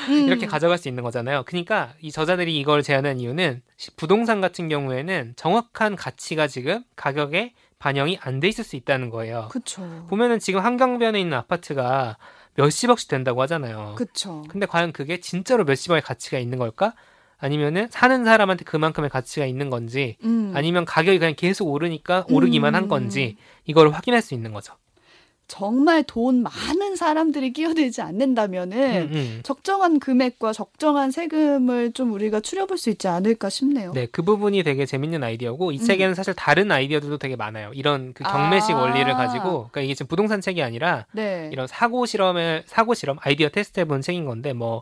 음. 0.09 0.27
이렇게 0.27 0.45
가져갈 0.47 0.77
수 0.77 0.87
있는 0.89 1.03
거잖아요. 1.03 1.43
그러니까 1.45 1.93
이 2.01 2.11
저자들이 2.11 2.57
이걸 2.59 2.83
제안한 2.83 3.19
이유는 3.19 3.61
시- 3.77 3.91
부동산 3.95 4.41
같은 4.41 4.69
경우에는 4.69 5.33
정확한 5.35 5.95
가치가 5.95 6.47
지금 6.47 6.83
가격에 6.95 7.53
반영이 7.79 8.17
안 8.21 8.39
돼 8.39 8.47
있을 8.47 8.63
수 8.63 8.77
있다는 8.77 9.09
거예요. 9.09 9.49
그쵸. 9.51 10.05
보면은 10.09 10.39
지금 10.39 10.61
한강변에 10.61 11.19
있는 11.19 11.37
아파트가 11.37 12.17
몇십억씩 12.55 13.09
된다고 13.09 13.41
하잖아요. 13.43 13.95
그쵸. 13.97 14.43
근데 14.49 14.65
과연 14.65 14.91
그게 14.91 15.19
진짜로 15.19 15.63
몇십억의 15.63 16.01
가치가 16.01 16.37
있는 16.37 16.57
걸까? 16.59 16.93
아니면은 17.37 17.87
사는 17.91 18.23
사람한테 18.23 18.63
그만큼의 18.63 19.09
가치가 19.09 19.45
있는 19.45 19.69
건지 19.69 20.15
음. 20.23 20.53
아니면 20.55 20.85
가격이 20.85 21.19
그냥 21.19 21.33
계속 21.35 21.67
오르니까 21.67 22.25
오르기만 22.29 22.73
한 22.73 22.83
음. 22.83 22.87
건지 22.87 23.35
이걸 23.65 23.91
확인할 23.91 24.21
수 24.21 24.33
있는 24.33 24.53
거죠. 24.53 24.75
정말 25.53 26.01
돈 26.01 26.41
많은 26.41 26.95
사람들이 26.95 27.53
끼어들지 27.53 28.01
않는다면은 28.01 29.03
음, 29.03 29.09
음. 29.13 29.39
적정한 29.43 29.99
금액과 29.99 30.51
적정한 30.51 31.11
세금을 31.11 31.91
좀 31.91 32.11
우리가 32.11 32.39
추려볼 32.39 32.79
수 32.79 32.89
있지 32.89 33.07
않을까 33.07 33.49
싶네요. 33.51 33.91
네, 33.93 34.07
그 34.07 34.23
부분이 34.23 34.63
되게 34.63 34.87
재밌는 34.87 35.23
아이디어고 35.23 35.71
이 35.71 35.77
음. 35.77 35.85
책에는 35.85 36.15
사실 36.15 36.33
다른 36.33 36.71
아이디어들도 36.71 37.19
되게 37.19 37.35
많아요. 37.35 37.69
이런 37.75 38.13
그 38.13 38.23
경매식 38.23 38.71
아. 38.71 38.79
원리를 38.79 39.13
가지고 39.13 39.67
그러니까 39.69 39.81
이게 39.81 39.93
지금 39.93 40.07
부동산 40.07 40.41
책이 40.41 40.63
아니라 40.63 41.05
네. 41.11 41.51
이런 41.53 41.67
사고 41.67 42.07
실험을 42.07 42.63
사고 42.65 42.95
실험 42.95 43.17
아이디어 43.21 43.49
테스트 43.49 43.79
해본 43.79 44.01
책인 44.01 44.25
건데 44.25 44.53
뭐 44.53 44.81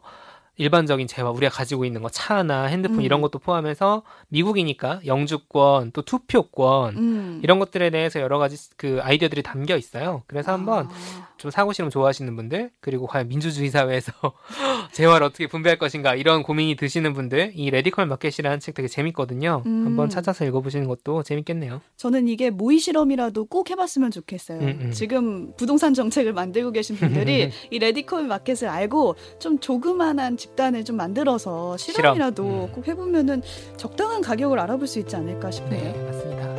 일반적인 0.61 1.07
재화 1.07 1.31
우리가 1.31 1.51
가지고 1.51 1.85
있는 1.85 2.01
거 2.01 2.09
차나 2.09 2.65
핸드폰 2.65 2.99
음. 2.99 3.01
이런 3.01 3.21
것도 3.21 3.39
포함해서 3.39 4.03
미국이니까 4.29 5.01
영주권 5.05 5.91
또 5.91 6.03
투표권 6.03 6.97
음. 6.97 7.39
이런 7.43 7.57
것들에 7.57 7.89
대해서 7.89 8.19
여러 8.19 8.37
가지 8.37 8.57
그 8.77 8.99
아이디어들이 9.01 9.41
담겨 9.41 9.75
있어요. 9.75 10.21
그래서 10.27 10.51
한번 10.53 10.87
아. 10.87 11.30
좀 11.41 11.49
사고 11.49 11.73
실험 11.73 11.89
좋아하시는 11.89 12.35
분들 12.35 12.69
그리고 12.81 13.07
과연 13.07 13.27
민주주의 13.27 13.67
사회에서 13.71 14.11
재화를 14.93 15.25
어떻게 15.25 15.47
분배할 15.47 15.79
것인가 15.79 16.13
이런 16.13 16.43
고민이 16.43 16.75
드시는 16.75 17.13
분들 17.13 17.53
이 17.55 17.71
Radical 17.71 18.05
Market이라는 18.05 18.59
책 18.59 18.75
되게 18.75 18.87
재밌거든요. 18.87 19.63
음. 19.65 19.85
한번 19.87 20.07
찾아서 20.07 20.45
읽어보시는 20.45 20.87
것도 20.87 21.23
재밌겠네요. 21.23 21.81
저는 21.97 22.27
이게 22.27 22.51
모의 22.51 22.77
실험이라도 22.77 23.45
꼭 23.45 23.71
해봤으면 23.71 24.11
좋겠어요. 24.11 24.59
음, 24.59 24.79
음. 24.81 24.91
지금 24.91 25.51
부동산 25.57 25.95
정책을 25.95 26.31
만들고 26.31 26.73
계신 26.73 26.95
분들이 26.95 27.49
이 27.71 27.79
Radical 27.79 28.27
Market을 28.27 28.67
알고 28.67 29.15
좀 29.39 29.57
조그만한 29.57 30.37
집단을 30.37 30.85
좀 30.85 30.95
만들어서 30.95 31.75
실험이라도 31.77 32.43
실험. 32.43 32.63
음. 32.65 32.71
꼭 32.71 32.87
해보면은 32.87 33.41
적당한 33.77 34.21
가격을 34.21 34.59
알아볼 34.59 34.85
수 34.85 34.99
있지 34.99 35.15
않을까 35.15 35.49
싶네요. 35.49 35.91
네, 35.91 36.03
맞습니다. 36.03 36.50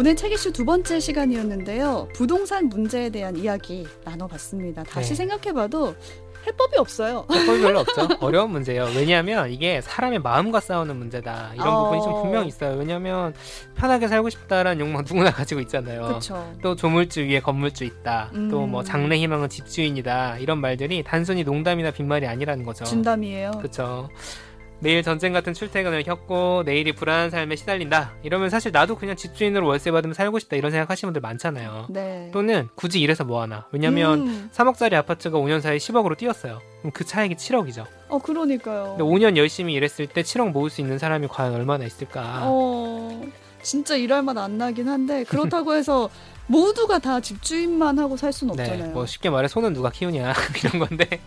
오늘 0.00 0.16
책 0.16 0.32
이슈 0.32 0.50
두 0.50 0.64
번째 0.64 0.98
시간이었는데요. 0.98 2.08
부동산 2.14 2.70
문제에 2.70 3.10
대한 3.10 3.36
이야기 3.36 3.86
나눠봤습니다. 4.02 4.82
다시 4.84 5.10
네. 5.10 5.14
생각해봐도 5.16 5.94
해법이 6.46 6.78
없어요. 6.78 7.26
해법이 7.30 7.60
별로 7.60 7.80
없죠. 7.80 8.08
어려운 8.20 8.50
문제예요. 8.50 8.84
왜냐하면 8.96 9.50
이게 9.50 9.82
사람의 9.82 10.20
마음과 10.20 10.60
싸우는 10.60 10.96
문제다. 10.96 11.50
이런 11.52 11.68
어. 11.68 11.84
부분이 11.84 12.02
좀 12.02 12.22
분명히 12.22 12.48
있어요. 12.48 12.78
왜냐하면 12.78 13.34
편하게 13.74 14.08
살고 14.08 14.30
싶다라는 14.30 14.80
욕망 14.80 15.04
누구나 15.06 15.30
가지고 15.30 15.60
있잖아요. 15.60 16.06
그렇죠. 16.06 16.50
또 16.62 16.74
조물주 16.74 17.20
위에 17.26 17.40
건물주 17.40 17.84
있다. 17.84 18.30
음. 18.32 18.48
또뭐 18.48 18.82
장래 18.84 19.18
희망은 19.18 19.50
집주인이다. 19.50 20.38
이런 20.38 20.62
말들이 20.62 21.02
단순히 21.02 21.44
농담이나 21.44 21.90
빈말이 21.90 22.26
아니라는 22.26 22.64
거죠. 22.64 22.86
진담이에요. 22.86 23.50
그렇죠. 23.58 24.08
매일 24.82 25.02
전쟁 25.02 25.32
같은 25.34 25.52
출퇴근을 25.52 26.02
겪고 26.04 26.62
내일이 26.64 26.92
불안한 26.92 27.28
삶에 27.30 27.54
시달린다. 27.56 28.12
이러면 28.22 28.48
사실 28.48 28.72
나도 28.72 28.96
그냥 28.96 29.14
집주인으로 29.14 29.66
월세 29.66 29.90
받으면 29.90 30.14
살고 30.14 30.38
싶다 30.38 30.56
이런 30.56 30.70
생각 30.70 30.88
하시는 30.90 31.12
분들 31.12 31.20
많잖아요. 31.20 31.86
네. 31.90 32.30
또는 32.32 32.68
굳이 32.76 33.00
이래서 33.00 33.22
뭐하나. 33.24 33.66
왜냐면 33.72 34.26
음. 34.26 34.50
3억짜리 34.54 34.94
아파트가 34.94 35.38
5년 35.38 35.60
사이에 35.60 35.76
10억으로 35.76 36.16
뛰었어요. 36.16 36.60
그럼 36.80 36.92
그 36.92 37.04
차액이 37.04 37.34
7억이죠. 37.34 37.84
어 38.08 38.18
그러니까요. 38.18 38.96
근데 38.96 39.04
5년 39.04 39.36
열심히 39.36 39.74
일했을 39.74 40.06
때 40.06 40.22
7억 40.22 40.52
모을 40.52 40.70
수 40.70 40.80
있는 40.80 40.98
사람이 40.98 41.28
과연 41.28 41.54
얼마나 41.54 41.84
있을까? 41.84 42.40
어 42.44 43.22
진짜 43.62 43.96
일할 43.96 44.22
맛 44.22 44.38
안 44.38 44.56
나긴 44.56 44.88
한데 44.88 45.24
그렇다고 45.24 45.74
해서 45.74 46.08
모두가 46.50 46.98
다 46.98 47.20
집주인만 47.20 47.98
하고 47.98 48.16
살 48.16 48.32
수는 48.32 48.56
네, 48.56 48.64
없잖아요. 48.64 48.92
뭐 48.92 49.06
쉽게 49.06 49.30
말해 49.30 49.46
손은 49.46 49.72
누가 49.72 49.90
키우냐 49.90 50.34
이런 50.64 50.84
건데 50.84 51.20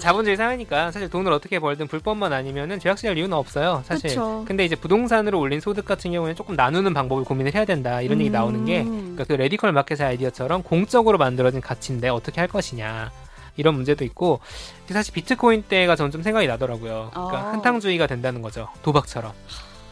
자본주의 0.00 0.36
사회니까 0.36 0.90
사실 0.90 1.10
돈을 1.10 1.32
어떻게 1.32 1.58
벌든 1.58 1.86
불법만 1.86 2.32
아니면은 2.32 2.80
죄악시할 2.80 3.18
이유는 3.18 3.36
없어요 3.36 3.82
사실. 3.84 4.08
그쵸. 4.08 4.44
근데 4.46 4.64
이제 4.64 4.74
부동산으로 4.74 5.38
올린 5.38 5.60
소득 5.60 5.84
같은 5.84 6.12
경우에는 6.12 6.34
조금 6.34 6.56
나누는 6.56 6.94
방법을 6.94 7.24
고민을 7.24 7.54
해야 7.54 7.66
된다 7.66 8.00
이런 8.00 8.20
얘기 8.20 8.30
나오는 8.30 8.64
게 8.64 8.82
음. 8.82 9.14
그러니까 9.14 9.24
그 9.24 9.32
Radical 9.34 9.72
Market의 9.72 10.06
아이디어처럼 10.06 10.62
공적으로 10.62 11.18
만들어진 11.18 11.60
가치인데 11.60 12.08
어떻게 12.08 12.40
할 12.40 12.48
것이냐 12.48 13.12
이런 13.56 13.74
문제도 13.74 14.02
있고 14.04 14.40
사실 14.88 15.12
비트코인 15.12 15.64
때가 15.68 15.94
저는 15.94 16.10
좀 16.10 16.22
생각이 16.22 16.46
나더라고요. 16.46 17.10
그러니까 17.12 17.38
아. 17.38 17.52
한탕주의가 17.52 18.06
된다는 18.06 18.40
거죠 18.40 18.68
도박처럼. 18.82 19.32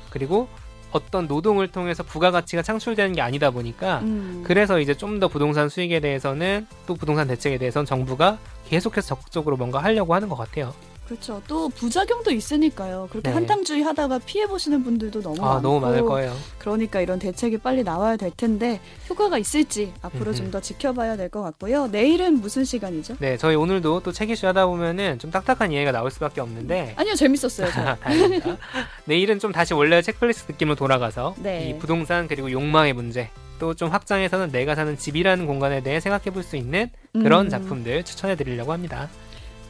그리고 0.09 0.49
어떤 0.93 1.27
노동을 1.27 1.69
통해서 1.69 2.03
부가가치가 2.03 2.63
창출되는 2.63 3.15
게 3.15 3.21
아니다 3.21 3.51
보니까 3.51 4.01
음. 4.01 4.43
그래서 4.47 4.79
이제 4.81 4.95
좀 4.95 5.21
더 5.21 5.29
부동산 5.29 5.69
수익에 5.69 6.01
대해서는 6.01 6.67
또 6.87 6.95
부동산 6.95 7.29
대책에 7.29 7.59
대해서는 7.59 7.85
정부가 7.87 8.39
계속해서 8.69 9.09
적극적으로 9.09 9.57
뭔가 9.57 9.79
하려고 9.83 10.15
하는 10.15 10.29
것 10.29 10.37
같아요. 10.37 10.73
그렇죠. 11.07 11.43
또 11.47 11.69
부작용도 11.69 12.31
있으니까요. 12.31 13.09
그렇게 13.11 13.29
네. 13.29 13.35
한탕주의 13.35 13.83
하다가 13.83 14.21
피해 14.25 14.47
보시는 14.47 14.83
분들도 14.83 15.21
너무 15.21 15.37
아, 15.43 15.55
많고 15.55 15.61
너무 15.61 15.81
많을 15.81 16.05
거예요. 16.05 16.35
그러니까 16.59 17.01
이런 17.01 17.19
대책이 17.19 17.59
빨리 17.59 17.83
나와야 17.83 18.17
될 18.17 18.31
텐데 18.31 18.81
효과가 19.11 19.37
있을지 19.39 19.93
앞으로. 20.03 20.33
좀 20.33 20.51
더 20.51 20.61
지켜봐야 20.61 21.17
될 21.17 21.29
것 21.29 21.43
같고요. 21.43 21.89
내일은 21.89 22.41
무슨 22.41 22.65
시간이죠? 22.65 23.17
네, 23.19 23.37
저희 23.37 23.57
오늘도 23.57 24.01
또 24.01 24.13
책 24.13 24.31
이슈 24.31 24.47
하다 24.47 24.67
보면은 24.67 25.19
좀 25.19 25.31
딱딱한 25.31 25.73
이야기가 25.73 25.93
나올 25.93 26.11
수밖에 26.11 26.41
없는데 26.41 26.95
아니요 26.97 27.15
재밌었어요. 27.15 27.69
내일은 29.05 29.39
좀 29.39 29.53
다시 29.53 29.75
원래 29.75 30.03
체크리스트 30.03 30.53
느낌으로 30.53 30.75
돌아가서 30.77 31.35
네. 31.39 31.69
이 31.69 31.79
부동산 31.79 32.29
그리고 32.29 32.51
욕망의 32.51 32.93
문제 32.93 33.29
또 33.59 33.75
좀 33.75 33.91
확장해서는 33.91 34.51
내가 34.51 34.75
사는 34.75 34.97
집이라는 34.99 35.47
공간에 35.47 35.83
대해 35.83 36.01
생각해 36.01 36.31
볼 36.33 36.43
수 36.43 36.57
있는 36.57 36.91
그런 37.13 37.47
음. 37.47 37.51
작품들 37.51 38.03
추천해 38.05 38.35
드리려고 38.35 38.73
합니다. 38.73 39.09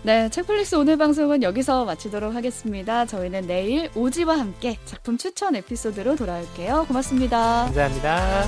네, 0.05 0.29
책플릭스 0.31 0.75
오늘 0.75 0.97
방송은 0.99 1.45
여기서 1.45 1.85
마치도록 1.85 2.35
하겠습니다. 2.35 3.07
저희는 3.07 3.47
내일 3.47 3.89
오지와 3.95 4.37
함께 4.37 4.77
작품 4.85 5.17
추천 5.17 5.55
에피소드로 5.55 6.17
돌아올게요. 6.17 6.87
고맙습니다. 6.89 7.67
감사합니다. 7.67 8.45